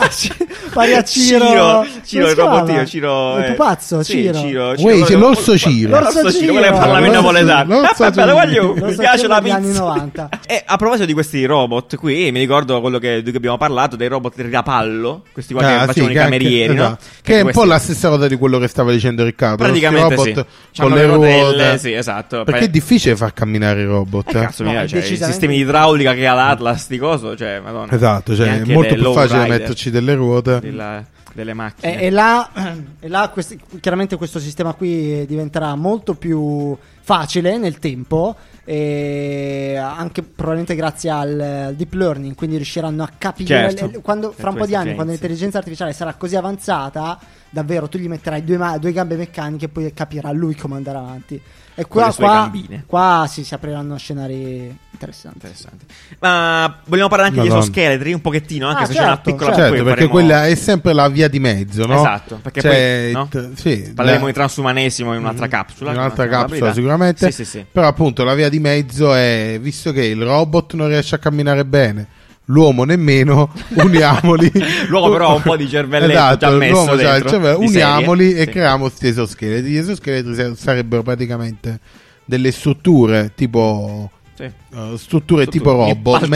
pari 0.72 0.94
a 0.94 1.02
Ciro. 1.04 1.46
Ciro, 1.46 1.86
Ciro 2.04 2.28
il 2.30 2.34
robotino, 2.36 2.86
Ciro. 2.86 3.38
Il 3.38 3.44
eh, 3.44 3.50
pupazzo, 3.52 4.02
sì, 4.02 4.12
Ciro. 4.12 4.38
Ciro. 4.38 4.74
Uè, 4.78 5.02
c'è 5.04 5.16
l'orso 5.16 5.56
Ciro. 5.58 5.98
L'orso 5.98 6.32
Ciro, 6.32 6.52
quello 6.52 6.66
che 6.68 6.72
Ciro. 6.74 6.78
parlava 6.78 6.98
in 7.06 7.12
L'orso- 7.12 7.20
napoletano. 7.20 7.82
Ciro. 8.12 8.32
voglio, 8.34 8.74
mi 8.74 8.94
piace 8.96 9.26
la 9.26 9.40
Ciro 9.42 9.56
pizza. 9.60 9.78
90. 9.82 10.28
E 10.46 10.62
a 10.64 10.76
proposito 10.76 11.06
di 11.06 11.12
questi 11.14 11.44
robot 11.46 11.96
qui, 11.96 12.30
mi 12.30 12.38
ricordo 12.38 12.80
quello 12.80 12.98
che, 12.98 13.16
di 13.22 13.28
cui 13.30 13.36
abbiamo 13.38 13.56
parlato, 13.56 13.96
dei 13.96 14.08
robot 14.08 14.34
rapallo, 14.50 15.22
questi 15.32 15.52
qua 15.54 15.62
che 15.62 15.68
Ah, 15.72 15.84
facevano 15.86 15.92
sì, 15.92 16.00
i 16.02 16.06
che 16.06 16.20
anche- 16.20 16.36
camerieri, 16.36 16.74
no? 16.74 16.82
esatto. 16.84 17.04
Che 17.22 17.38
è 17.38 17.40
un 17.40 17.50
po' 17.50 17.64
la 17.64 17.78
stessa 17.78 18.08
cosa 18.10 18.28
di 18.28 18.36
quello 18.36 18.58
che 18.58 18.68
stava 18.68 18.92
dicendo 18.92 19.24
Riccardo. 19.24 19.62
Praticamente 19.64 20.16
sì. 20.18 20.28
robot 20.34 20.46
C'hanno 20.72 20.88
con 20.90 20.98
le 20.98 21.06
rotelle, 21.06 21.62
ruote. 21.64 21.78
sì, 21.78 21.92
esatto. 21.92 22.44
Perché 22.44 22.64
è 22.64 22.68
difficile 22.68 23.16
far 23.16 23.32
camminare 23.32 23.80
i 23.82 23.84
robot. 23.86 24.34
eh, 24.34 24.38
eh. 24.38 24.40
cazzo, 24.42 24.62
No, 24.64 24.70
mia, 24.70 24.82
è 24.82 24.86
cioè, 24.86 25.00
i 25.00 25.16
sistemi 25.16 25.54
di 25.56 25.62
idraulica 25.62 26.12
che 26.14 26.26
ha 26.26 26.34
l'Atlas, 26.34 26.82
sti 26.82 26.98
coso, 26.98 27.34
cioè, 27.36 27.60
madonna. 27.64 27.92
Esatto, 27.92 28.36
cioè 28.36 28.46
è 28.46 28.50
anche 28.50 28.72
molto 28.72 28.94
più 28.94 29.02
facile 29.14 29.42
rider 29.44 29.60
metterci 29.60 29.90
delle 29.90 30.14
ruote. 30.14 30.60
della- 30.60 31.04
delle 31.34 31.52
macchine. 31.52 32.00
E, 32.00 32.06
e 32.06 32.10
là, 32.10 32.48
e 33.00 33.08
là 33.08 33.28
questi- 33.32 33.58
chiaramente 33.80 34.16
questo 34.16 34.38
sistema 34.38 34.72
qui 34.74 35.26
diventerà 35.26 35.74
molto 35.74 36.14
più 36.14 36.76
facile 37.00 37.58
nel 37.58 37.80
tempo 37.80 38.36
e 38.64 39.76
anche 39.76 40.22
probabilmente 40.22 40.74
grazie 40.76 41.10
al, 41.10 41.38
al 41.40 41.74
deep 41.74 41.92
learning 41.94 42.34
quindi 42.34 42.56
riusciranno 42.56 43.02
a 43.02 43.10
capire 43.18 43.46
Certo. 43.70 43.86
le- 43.92 44.00
quando, 44.00 44.32
fra 44.32 44.50
un 44.50 44.56
po' 44.56 44.64
di 44.66 44.74
anni 44.74 44.94
quando 44.94 45.12
l'intelligenza 45.12 45.58
artificiale 45.58 45.92
sarà 45.92 46.14
così 46.14 46.36
avanzata 46.36 47.18
davvero 47.50 47.88
tu 47.88 47.98
gli 47.98 48.08
metterai 48.08 48.42
due, 48.44 48.56
ma- 48.56 48.78
due 48.78 48.92
gambe 48.92 49.16
meccaniche 49.16 49.66
e 49.66 49.68
poi 49.68 49.92
capirà 49.92 50.30
lui 50.32 50.54
come 50.54 50.76
andare 50.76 50.98
avanti 50.98 51.38
e 51.74 51.84
qua, 51.86 52.12
qua, 52.14 52.50
qua 52.86 53.26
sì, 53.28 53.44
si 53.44 53.52
apriranno 53.52 53.98
scenari 53.98 54.78
interessanti 54.94 55.36
Interessante. 55.38 55.84
Ma 56.20 56.80
vogliamo 56.86 57.08
parlare 57.08 57.28
anche 57.30 57.40
Madonna. 57.42 57.60
di 57.60 57.66
esoscheletri 57.66 58.12
un 58.14 58.20
pochettino, 58.20 58.68
anche 58.68 58.82
Ah, 58.82 58.86
se 58.86 58.92
c'è 58.94 58.98
una 59.00 59.08
certo, 59.14 59.22
piccola 59.30 59.46
certo. 59.54 59.60
Certo, 59.60 59.74
poi 59.74 59.84
perché 59.84 60.08
faremo- 60.08 60.12
quella 60.12 60.46
è 60.46 60.54
sempre 60.54 60.92
la 60.92 61.08
via 61.08 61.28
di 61.28 61.40
mezzo, 61.40 61.86
no? 61.86 61.96
Esatto, 61.98 62.38
perché 62.42 62.60
Cioè, 62.60 63.00
poi 63.02 63.12
no? 63.12 63.28
t- 63.28 63.52
sì, 63.60 63.92
parleremo 63.94 64.24
la- 64.24 64.30
di 64.30 64.34
transumanesimo 64.34 65.12
in 65.14 65.20
un'altra 65.20 65.48
capsula. 65.48 65.90
in 65.92 65.96
un'altra 65.98 66.28
capsula 66.28 66.72
sicuramente. 66.72 67.30
Sì, 67.30 67.44
sì, 67.44 67.44
sì. 67.44 67.64
Però 67.70 67.86
appunto 67.86 68.24
la 68.24 68.34
via 68.34 68.48
di 68.48 68.58
mezzo 68.60 69.12
è, 69.14 69.58
visto 69.60 69.92
che 69.92 70.04
il 70.04 70.22
robot 70.22 70.74
non 70.74 70.88
riesce 70.88 71.14
a 71.16 71.18
camminare 71.18 71.64
bene, 71.64 72.06
l'uomo 72.46 72.84
nemmeno, 72.84 73.52
uniamoli. 73.76 74.52
L'uomo 74.88 75.10
però 75.10 75.30
ha 75.30 75.34
un 75.34 75.42
po' 75.42 75.56
di 75.56 75.68
cervelletto 75.68 76.12
esatto, 76.12 76.36
già 76.38 76.50
messo 76.50 76.94
dentro, 76.94 77.28
cervello, 77.30 77.58
serie. 77.58 77.66
uniamoli 77.68 78.32
e 78.34 78.44
Sì. 78.44 78.50
creiamo 78.50 78.86
questi 78.86 79.08
esoscheletri. 79.08 79.70
Gli 79.70 79.76
esoscheletri 79.78 80.34
sa- 80.34 80.54
sarebbero 80.54 81.02
praticamente 81.02 81.80
delle 82.26 82.52
strutture 82.52 83.32
tipo 83.34 84.10
Sì. 84.36 84.42
eh, 84.42 84.94
strutture 84.96 85.46
tipo 85.46 85.70
robot, 85.70 86.28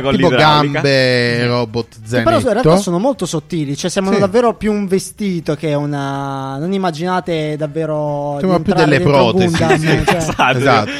con 0.00 0.12
tipo 0.16 0.28
gambe 0.28 1.46
robot 1.46 1.88
Che 2.08 2.22
però 2.22 2.36
in 2.38 2.42
realtà 2.42 2.60
zenetto. 2.62 2.76
sono 2.80 2.98
molto 2.98 3.26
sottili, 3.26 3.76
cioè 3.76 3.90
sembrano 3.90 4.18
Sì. 4.18 4.24
davvero 4.24 4.54
più 4.54 4.72
un 4.72 4.86
vestito 4.86 5.54
che 5.54 5.74
una. 5.74 6.56
Non 6.58 6.72
immaginate 6.72 7.56
davvero. 7.56 8.36
Sembrano 8.40 8.62
più 8.64 8.72
delle 8.74 9.00
protesi. 9.00 9.56
Gundam, 9.56 9.78
Sì, 9.78 10.04
cioè. 10.06 10.16
Esatto. 10.24 10.58
Esatto. 10.58 10.90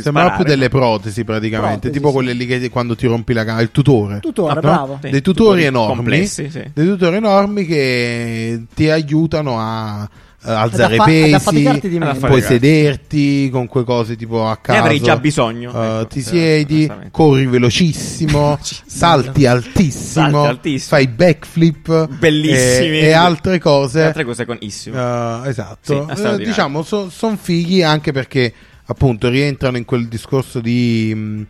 Sembrano 0.00 0.34
più 0.36 0.44
delle 0.44 0.68
protesi 0.68 1.24
praticamente, 1.24 1.70
Protesi, 1.78 1.92
tipo 1.94 2.08
sì. 2.08 2.14
quelle 2.14 2.32
lì 2.32 2.46
che 2.46 2.68
quando 2.70 2.96
ti 2.96 3.06
rompi 3.06 3.32
la 3.32 3.44
gamba, 3.44 3.62
il 3.62 3.70
tutore. 3.70 4.18
Tutore, 4.20 4.54
No? 4.54 4.60
bravo. 4.60 4.98
Sì, 5.02 5.10
Dei 5.10 5.20
tutori 5.22 5.30
tutori 5.42 5.64
enormi, 5.64 5.94
complessi, 5.96 6.50
sì. 6.50 6.62
dei 6.72 6.86
tutori 6.86 7.16
enormi 7.16 7.64
che 7.64 8.64
ti 8.74 8.90
aiutano 8.90 9.56
a 9.58 10.08
alzare 10.44 10.94
affa- 10.96 11.02
ad 11.04 11.08
pesi, 11.08 11.88
di 11.88 11.96
affare- 11.98 12.18
puoi 12.26 12.42
sederti 12.42 13.48
con 13.50 13.66
quelle 13.68 13.86
cose 13.86 14.16
tipo 14.16 14.44
a 14.44 14.50
Ne 14.50 14.58
caso. 14.60 14.78
avrei 14.80 15.00
già 15.00 15.16
bisogno. 15.16 15.70
Eh, 15.72 15.96
ecco, 16.00 16.06
ti 16.08 16.18
eh, 16.18 16.22
siedi, 16.22 16.92
corri 17.10 17.46
velocissimo, 17.46 18.58
salti 18.86 19.46
altissimo, 19.46 20.30
Salti 20.30 20.48
altissimo. 20.48 20.88
fai 20.96 21.06
backflip 21.08 22.08
Bellissimi. 22.18 22.98
e, 22.98 23.06
e 23.06 23.12
altre 23.12 23.58
cose. 23.58 24.02
Altre 24.02 24.24
cose 24.24 24.44
con 24.44 24.56
issimo. 24.60 24.96
Eh, 24.96 25.40
Sì, 25.44 25.48
esatto, 25.48 25.92
Eh, 25.92 26.16
straordinario. 26.16 26.46
diciamo 26.46 26.82
sono 26.82 27.36
fighi 27.40 27.82
anche 27.82 28.12
perché 28.12 28.52
appunto 28.86 29.28
rientrano 29.28 29.76
in 29.76 29.84
quel 29.84 30.08
discorso 30.08 30.60
di 30.60 31.12
mh, 31.14 31.46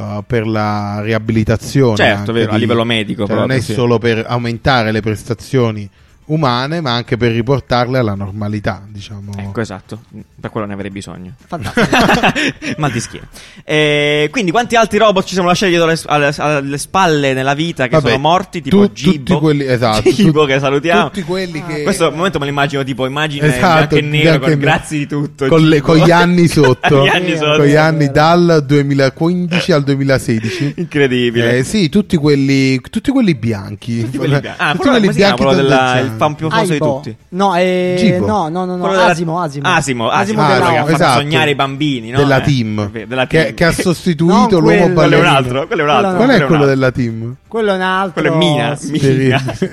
uh, 0.00 0.22
per 0.26 0.46
la 0.46 1.00
riabilitazione. 1.02 1.96
Certo, 1.96 2.32
vero, 2.32 2.50
a 2.50 2.54
di- 2.54 2.60
livello 2.60 2.84
medico 2.84 3.26
cioè, 3.26 3.34
non 3.34 3.46
proprio, 3.46 3.58
è 3.58 3.64
sì. 3.64 3.72
solo 3.74 3.98
per 3.98 4.24
aumentare 4.26 4.92
le 4.92 5.00
prestazioni 5.00 5.88
umane, 6.28 6.80
ma 6.80 6.92
anche 6.94 7.16
per 7.16 7.32
riportarle 7.32 7.98
alla 7.98 8.14
normalità, 8.14 8.82
diciamo. 8.88 9.32
Ecco, 9.36 9.60
esatto. 9.60 10.00
Per 10.40 10.50
quello 10.50 10.66
ne 10.66 10.72
avrei 10.74 10.90
bisogno. 10.90 11.32
Fantastico. 11.46 11.86
Mal 12.78 12.90
di 12.90 13.00
schiena. 13.00 13.26
Eh, 13.64 14.28
quindi, 14.30 14.50
quanti 14.50 14.76
altri 14.76 14.98
robot 14.98 15.24
ci 15.24 15.32
siamo 15.34 15.48
lasciati 15.48 15.72
dietro 15.72 15.88
le, 15.88 15.98
alle, 16.06 16.32
alle 16.36 16.78
spalle 16.78 17.32
nella 17.34 17.54
vita 17.54 17.84
che 17.84 17.96
Vabbè, 17.96 18.08
sono 18.10 18.20
morti? 18.20 18.60
Tipo 18.62 18.86
tu- 18.86 18.92
Gibbo. 18.94 19.24
tutti 19.24 19.40
quelli, 19.40 19.64
esatto, 19.66 20.10
Gibbo 20.10 20.44
che 20.44 20.58
salutiamo. 20.58 21.04
Tutti 21.10 21.22
quelli 21.22 21.64
che 21.64 21.82
Questo 21.82 22.10
momento 22.10 22.38
me 22.38 22.44
lo 22.46 22.50
immagino 22.50 22.82
tipo 22.84 23.06
immagine 23.06 23.46
Esatto, 23.48 23.94
bianco 23.94 23.96
e 23.96 24.00
nero 24.02 24.22
bianco 24.38 24.46
con 24.48 24.58
grazie 24.58 24.98
di 24.98 25.06
tutto. 25.06 25.46
con, 25.46 25.68
le- 25.68 25.80
con 25.80 25.96
gli 25.96 26.10
anni 26.10 26.46
sotto, 26.48 27.04
gli 27.04 27.08
anni 27.08 27.36
sotto. 27.36 27.56
con 27.58 27.66
gli 27.66 27.74
anni 27.74 28.10
dal 28.10 28.64
2015 28.66 29.72
al 29.72 29.82
2016. 29.84 30.74
Incredibile. 30.76 31.58
Eh, 31.58 31.64
sì, 31.64 31.88
tutti 31.88 32.16
quelli, 32.16 32.80
tutti 32.80 33.10
quelli 33.10 33.34
bianchi. 33.34 34.02
Tutti 34.02 34.18
quelli 34.18 34.40
bianchi. 34.40 34.60
Ah, 34.62 34.72
Tutti 34.72 34.88
quelli 34.88 35.00
come 35.00 35.12
si 35.12 35.18
chiama? 35.18 35.34
bianchi 35.34 35.42
quello 35.56 35.68
della, 35.68 36.14
il 36.18 36.20
tondeggianti. 36.20 36.24
fan 36.24 36.34
più 36.34 36.48
famoso 36.50 36.72
di 36.72 36.78
tutti. 36.78 37.16
No, 37.30 37.54
eh, 37.54 38.18
no, 38.20 38.48
no, 38.48 38.64
no, 38.64 38.64
no, 38.64 38.78
Quello 38.78 38.96
della- 38.96 39.06
Asimo, 39.06 39.40
Asimo. 39.40 39.68
Asimo, 39.68 40.08
Asimo, 40.08 40.10
Asimo 40.10 40.42
Ah, 40.42 40.46
della 40.52 40.70
che 40.70 40.76
fatto 40.78 40.92
esatto. 40.92 41.20
sognare 41.20 41.50
i 41.50 41.54
bambini, 41.54 42.10
no? 42.10 42.18
della 42.18 42.36
Eh, 42.38 42.42
team, 42.42 42.90
della 43.06 43.26
che, 43.26 43.42
team. 43.42 43.54
che 43.54 43.64
ha 43.64 43.72
sostituito 43.72 44.58
l'uomo 44.58 44.62
quello. 44.62 44.62
Quello 44.62 44.80
è 44.82 44.86
un 44.86 44.94
ballerino. 44.94 45.28
altro, 45.28 45.66
quello 45.66 45.82
è 45.82 45.84
un 45.84 45.90
altro. 45.90 46.16
Qual 46.16 46.28
è 46.28 46.40
un 46.40 46.46
quello 46.46 46.66
della 46.66 46.90
team? 46.92 47.36
Quello 47.48 47.70
è 47.70 47.74
un 47.74 47.80
altro. 47.80 48.20
Quello 48.20 48.34
è 48.34 48.38
Mina. 48.38 48.76
sì. 48.76 48.90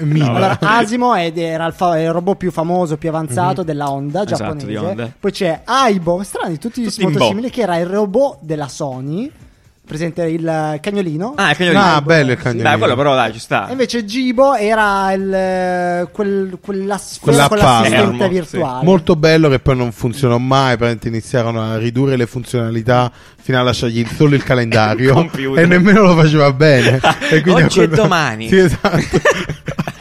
Mina. 0.02 0.24
No, 0.26 0.36
Allora. 0.36 0.58
Asimo 0.62 1.16
ed 1.16 1.38
era 1.38 1.66
il, 1.66 1.74
fa- 1.74 2.00
il 2.00 2.12
robot 2.12 2.38
più 2.38 2.52
famoso, 2.52 2.98
più 2.98 3.10
avanzato 3.10 3.64
della 3.64 3.90
Honda 3.92 4.24
Esatto, 4.24 4.56
giapponese. 4.56 5.14
Poi 5.20 5.32
c'è 5.32 5.62
Aibo, 5.66 6.24
strani, 6.24 6.58
tutti, 6.58 6.84
Tutti 6.84 7.04
molto 7.04 7.24
simili, 7.26 7.50
che 7.50 7.62
era 7.62 7.78
il 7.78 7.86
robot 7.86 8.38
della 8.42 8.68
Sony. 8.68 9.30
Presente 9.86 10.24
il 10.24 10.80
cagnolino. 10.82 11.34
Ah, 11.36 11.52
il 11.52 11.58
cagnolino. 11.58 11.82
Ah, 11.84 12.02
bello 12.02 12.32
il 12.32 12.38
cagnolino. 12.38 12.64
Dai, 12.70 12.78
quello 12.80 12.96
però 12.96 13.14
dai, 13.14 13.32
ci 13.34 13.40
sta. 13.40 13.68
E 13.68 13.72
invece 13.74 14.04
Gibo 14.04 14.56
era 14.56 15.12
il, 15.14 15.32
eh, 15.32 16.08
quel, 16.12 16.58
quella 16.60 17.00
Quella 17.20 17.44
sfera 17.44 17.48
con 17.48 17.58
l'assistente 17.58 18.30
virtuale. 18.30 18.84
Molto 18.84 19.16
bello 19.16 19.48
che 19.48 19.60
poi 19.60 19.76
non 19.78 19.92
funzionò 19.92 20.40
mai, 20.40 20.70
praticamente 20.78 21.08
iniziarono 21.08 21.62
a 21.62 21.78
ridurre 21.78 22.16
le 22.16 22.26
funzionalità 22.26 23.12
fino 23.40 23.60
a 23.60 23.62
lasciargli 23.62 24.04
solo 24.16 24.34
il 24.34 24.44
calendario 24.44 25.14
Computer. 25.16 25.64
e 25.64 25.68
nemmeno 25.68 26.02
lo 26.02 26.16
faceva 26.16 26.52
bene. 26.52 27.00
E 27.30 27.42
quindi 27.42 27.62
Oggi 27.64 27.80
a 27.80 27.84
e 27.84 27.88
quel- 27.88 27.98
domani. 28.00 28.48
Sì, 28.48 28.58
esatto. 28.58 28.98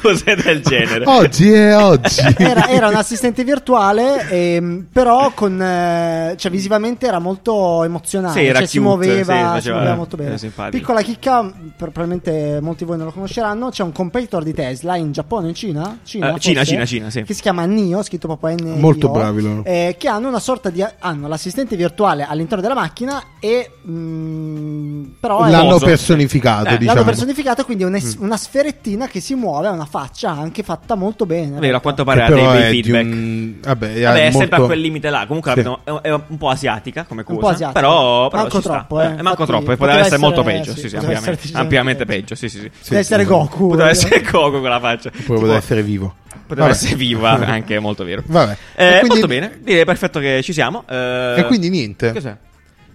Cose 0.00 0.34
del 0.36 0.62
genere. 0.62 1.04
oggi 1.06 1.50
è 1.52 1.76
oggi. 1.76 2.20
Era, 2.38 2.68
era 2.68 2.88
un 2.88 2.94
assistente 2.94 3.44
virtuale, 3.44 4.28
ehm, 4.28 4.86
però 4.92 5.32
con, 5.34 5.60
eh, 5.60 6.34
cioè, 6.36 6.50
visivamente 6.50 7.06
era 7.06 7.18
molto 7.18 7.84
emozionante. 7.84 8.40
Sì, 8.40 8.46
era 8.46 8.58
cioè, 8.60 8.66
si 8.68 8.78
cute, 8.78 8.88
muoveva, 8.88 9.14
sì, 9.22 9.28
faceva- 9.40 9.60
si 9.60 9.70
muoveva 9.70 9.94
molto 9.94 10.16
bene. 10.16 10.38
simpatico. 10.38 10.76
Piccola 10.76 11.02
chicca, 11.02 11.52
probabilmente 11.76 12.58
molti 12.60 12.84
di 12.84 12.88
voi 12.88 12.96
non 12.98 13.06
lo 13.06 13.12
conosceranno. 13.12 13.68
C'è 13.70 13.82
un 13.82 13.92
competitor 13.92 14.42
di 14.42 14.52
Tesla 14.54 14.96
in 14.96 15.12
Giappone, 15.12 15.48
in 15.48 15.54
Cina? 15.54 15.98
Cina, 16.02 16.34
Eh, 16.34 16.38
Cina, 16.40 16.58
forse? 16.60 16.72
Cina, 16.72 16.84
Cina, 16.86 17.10
sì. 17.10 17.22
Che 17.22 17.34
si 17.34 17.42
chiama 17.42 17.64
NIO, 17.66 18.02
scritto 18.02 18.26
proprio 18.26 18.54
N. 18.56 18.78
Molto 18.80 19.08
bravi 19.10 19.42
loro. 19.42 19.64
Eh, 19.64 19.96
che 19.98 20.08
hanno 20.08 20.28
una 20.28 20.40
sorta 20.40 20.70
di. 20.70 20.84
hanno 20.98 21.28
l'assistente 21.28 21.76
virtuale 21.76 22.24
all'interno 22.28 22.62
della 22.62 22.74
macchina 22.74 23.22
e. 23.38 23.70
mm, 23.88 25.04
però 25.20 25.44
è- 25.44 25.50
L'hanno 25.50 25.78
personificato, 25.78 26.60
Eh, 26.62 26.64
l'hanno 26.64 26.78
diciamo. 26.78 26.94
L'hanno 26.98 27.06
personificato, 27.10 27.64
quindi 27.64 27.84
è 27.84 27.86
una, 27.86 27.98
una 28.18 28.36
sferettina 28.36 29.06
che 29.08 29.20
si 29.20 29.34
muove, 29.34 29.68
ha 29.68 29.70
una 29.72 29.86
faccia 29.90 30.30
anche 30.30 30.62
fatta 30.62 30.94
molto 30.94 31.26
bene. 31.26 31.58
Vero, 31.58 31.76
a 31.76 31.80
quanto 31.80 32.04
pare 32.04 32.22
ha 32.22 32.28
dei 32.30 32.44
bei 32.44 32.82
feedback. 32.82 33.04
un- 33.04 33.54
Vabbè, 33.60 33.94
è, 33.94 34.02
Vabbè, 34.02 34.18
è 34.18 34.22
molto- 34.24 34.38
sempre 34.38 34.56
a 34.58 34.60
quel 34.62 34.80
limite 34.80 35.10
là. 35.10 35.26
Comunque 35.26 35.52
Sì. 35.54 35.60
è, 36.02 36.10
un 36.10 36.36
po' 36.38 36.48
asiatica 36.48 37.04
come 37.04 37.22
cosa. 37.24 37.34
Un 37.34 37.40
po' 37.40 37.48
asiatica. 37.48 37.80
Però, 37.80 38.28
però 38.28 38.42
Manco 38.42 38.60
troppo, 38.60 39.00
eh. 39.00 39.04
Eh, 39.04 39.08
manco 39.08 39.28
Infatti, 39.42 39.44
troppo. 39.46 39.72
e 39.72 39.76
poteva 39.76 39.86
Poteva 39.86 40.00
essere 40.00 40.18
molto 40.18 40.40
essere- 40.40 40.56
peggio. 40.58 40.70
sì, 40.74 40.80
Sì, 40.80 40.88
sì, 40.88 40.94
poteva 40.94 41.12
ampiamente, 41.16 41.42
essere 41.44 41.58
ampiamente 41.60 42.04
peggio. 42.06 42.34
Sì, 42.34 42.48
sì, 42.48 42.58
sì. 42.58 42.70
Sì, 42.80 42.88
Deve 42.90 43.00
essere 43.00 43.22
sì. 43.24 43.28
Goku. 43.28 43.68
Poteva 43.68 43.88
eh. 43.88 43.90
essere 43.90 44.20
Coco 44.22 44.60
con 44.60 44.68
la 44.70 44.80
faccia. 44.80 45.10
Poteva 45.10 45.38
Tipo, 45.40 45.52
essere 45.54 45.82
vivo. 45.82 46.14
poteva 46.46 46.66
Vabbè. 46.68 46.70
essere 46.78 46.94
viva, 46.96 47.30
anche 47.46 47.78
molto 47.78 48.04
vero. 48.04 48.22
Vabbè. 48.24 48.56
Eh, 48.76 48.88
quindi- 49.00 49.08
Molto 49.08 49.26
bene, 49.26 49.58
direi 49.62 49.84
perfetto 49.84 50.20
che 50.20 50.40
ci 50.42 50.52
siamo. 50.52 50.84
Eh, 50.88 51.34
E 51.38 51.44
quindi 51.46 51.68
niente. 51.68 52.12
Cos'è? 52.12 52.36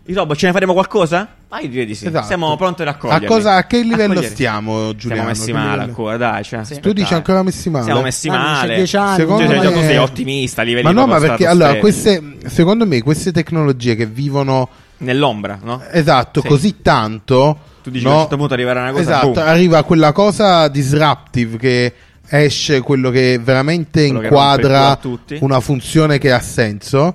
I 0.07 0.13
robot 0.13 0.37
ce 0.37 0.45
ne 0.47 0.51
faremo 0.53 0.73
qualcosa? 0.73 1.27
Ah, 1.49 1.61
io 1.61 1.69
direi 1.69 1.85
di 1.85 1.95
sì. 1.95 2.07
Esatto. 2.07 2.25
Siamo 2.25 2.55
pronti 2.57 2.81
ad 2.81 2.87
A, 2.89 2.91
accoglierli. 2.91 3.27
cosa, 3.27 3.55
a 3.55 3.65
che 3.65 3.77
livello 3.81 4.03
Accoglierli. 4.13 4.29
stiamo, 4.29 4.95
Giuliano? 4.95 5.13
Siamo 5.15 5.27
messi 5.29 5.45
Che 5.45 5.53
male 5.53 5.65
livello? 5.71 5.83
ancora, 5.89 6.17
dai. 6.17 6.43
Cioè, 6.43 6.63
Sì. 6.65 6.79
Tu 6.79 6.93
dici 6.93 7.13
ancora 7.13 7.43
messi 7.43 7.69
male? 7.69 7.83
Siamo 7.85 8.01
messi 8.01 8.27
Ah, 8.29 8.31
dice 8.31 8.43
male. 8.43 8.75
10 8.75 8.97
anni. 8.97 9.15
Secondo 9.15 9.45
Cioè, 9.45 9.57
me- 9.57 9.71
tu 9.71 9.79
sei 9.79 9.97
ottimista 9.97 10.61
a 10.61 10.63
livelli 10.65 10.85
Ma 10.85 10.91
no, 10.91 11.07
ma 11.07 11.19
perché 11.19 11.47
allora 11.47 11.75
queste, 11.75 12.37
secondo 12.47 12.85
me, 12.85 13.01
queste 13.01 13.31
tecnologie 13.31 13.95
che 13.95 14.05
vivono 14.05 14.67
Nell'ombra, 14.97 15.59
no? 15.61 15.81
esatto 15.91 16.41
Sì. 16.41 16.47
così 16.47 16.81
tanto, 16.81 17.57
Tu 17.83 17.89
dici 17.89 18.03
no? 18.05 18.09
che 18.09 18.15
a 18.15 18.17
un 18.17 18.21
certo 18.23 18.37
punto 18.37 18.53
arriverà 18.53 18.81
una 18.81 18.91
cosa 18.91 19.01
esatto, 19.01 19.31
boom. 19.31 19.47
arriva 19.47 19.83
quella 19.83 20.11
cosa 20.13 20.67
disruptive 20.67 21.57
che 21.57 21.93
esce 22.27 22.81
quello 22.81 23.11
che 23.11 23.39
veramente 23.41 24.05
Quello 24.05 24.19
che 24.19 24.25
inquadra 24.25 24.87
a 24.91 24.95
tutti. 24.95 25.37
una 25.41 25.59
funzione 25.59 26.17
che 26.17 26.31
ha 26.31 26.39
senso. 26.39 27.13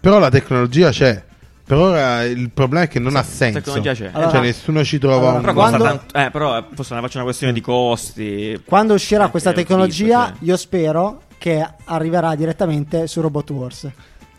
Però 0.00 0.18
la 0.18 0.28
tecnologia 0.28 0.90
c'è. 0.90 1.22
Per 1.66 1.78
ora 1.78 2.22
il 2.24 2.50
problema 2.50 2.84
è 2.84 2.88
che 2.88 2.98
non 2.98 3.16
ha 3.16 3.22
senso. 3.22 3.58
tecnologia 3.60 3.94
c'è. 3.94 4.10
Allora- 4.12 4.30
cioè, 4.30 4.40
nessuno 4.40 4.84
ci 4.84 4.98
trova 4.98 5.16
allora, 5.16 5.34
un. 5.36 5.40
Però 5.40 5.52
Quando- 5.54 5.84
tanto. 5.84 6.14
Eh, 6.14 6.30
però 6.30 6.66
forse 6.74 6.94
ne 6.94 7.00
faccio 7.00 7.16
una 7.16 7.24
questione 7.24 7.52
di 7.54 7.60
costi. 7.62 8.62
Quando 8.66 8.94
uscirà 8.94 9.20
Anche 9.20 9.30
questa 9.30 9.50
nel 9.50 9.58
tecnologia, 9.60 10.24
tipo, 10.26 10.38
cioè. 10.38 10.48
io 10.48 10.56
spero 10.58 11.22
che 11.38 11.66
arriverà 11.84 12.34
direttamente 12.34 13.06
su 13.06 13.20
Robot 13.22 13.50
Wars. 13.50 13.88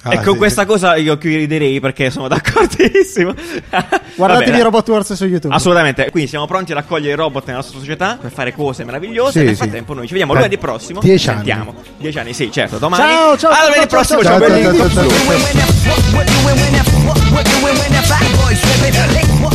Ah, 0.07 0.21
con 0.21 0.33
sì. 0.33 0.37
questa 0.37 0.65
cosa 0.67 0.95
io 0.97 1.17
qui 1.17 1.35
riderei 1.35 1.79
perché 1.79 2.11
sono 2.11 2.27
d'accordissimo. 2.27 3.33
Guardatevi 4.15 4.61
Robot 4.61 4.87
Wars 4.89 5.13
su 5.13 5.25
YouTube. 5.25 5.53
Assolutamente. 5.53 6.11
Quindi 6.11 6.29
siamo 6.29 6.45
pronti 6.45 6.73
ad 6.73 6.77
accogliere 6.77 7.13
i 7.13 7.15
robot 7.15 7.45
nella 7.47 7.57
nostra 7.57 7.79
società 7.79 8.17
per 8.21 8.31
fare 8.31 8.53
cose 8.53 8.83
meravigliose. 8.83 9.39
Sì, 9.39 9.45
nel 9.45 9.55
frattempo, 9.55 9.95
noi 9.95 10.05
ci 10.05 10.11
vediamo 10.11 10.33
Beh, 10.33 10.39
lunedì 10.39 10.55
eh, 10.55 10.59
prossimo. 10.59 10.99
Dieci 10.99 11.25
sentiamo. 11.25 11.71
anni. 11.71 11.89
Dieci 11.97 12.19
anni, 12.19 12.33
sì, 12.33 12.51
certo. 12.51 12.77
Domani. 12.77 13.03
Ciao, 13.03 13.37
ciao. 13.37 13.51
A 13.51 13.59
ah, 13.59 13.67
lunedì 13.67 13.87
prossimo. 13.87 14.21
Ciao, 14.21 14.39
ciao, 14.39 14.47
ciao, 14.47 14.61
ciao, 14.61 14.89
ciao, 14.89 14.89
ciao, 14.89 15.09
ciao. 19.49 19.54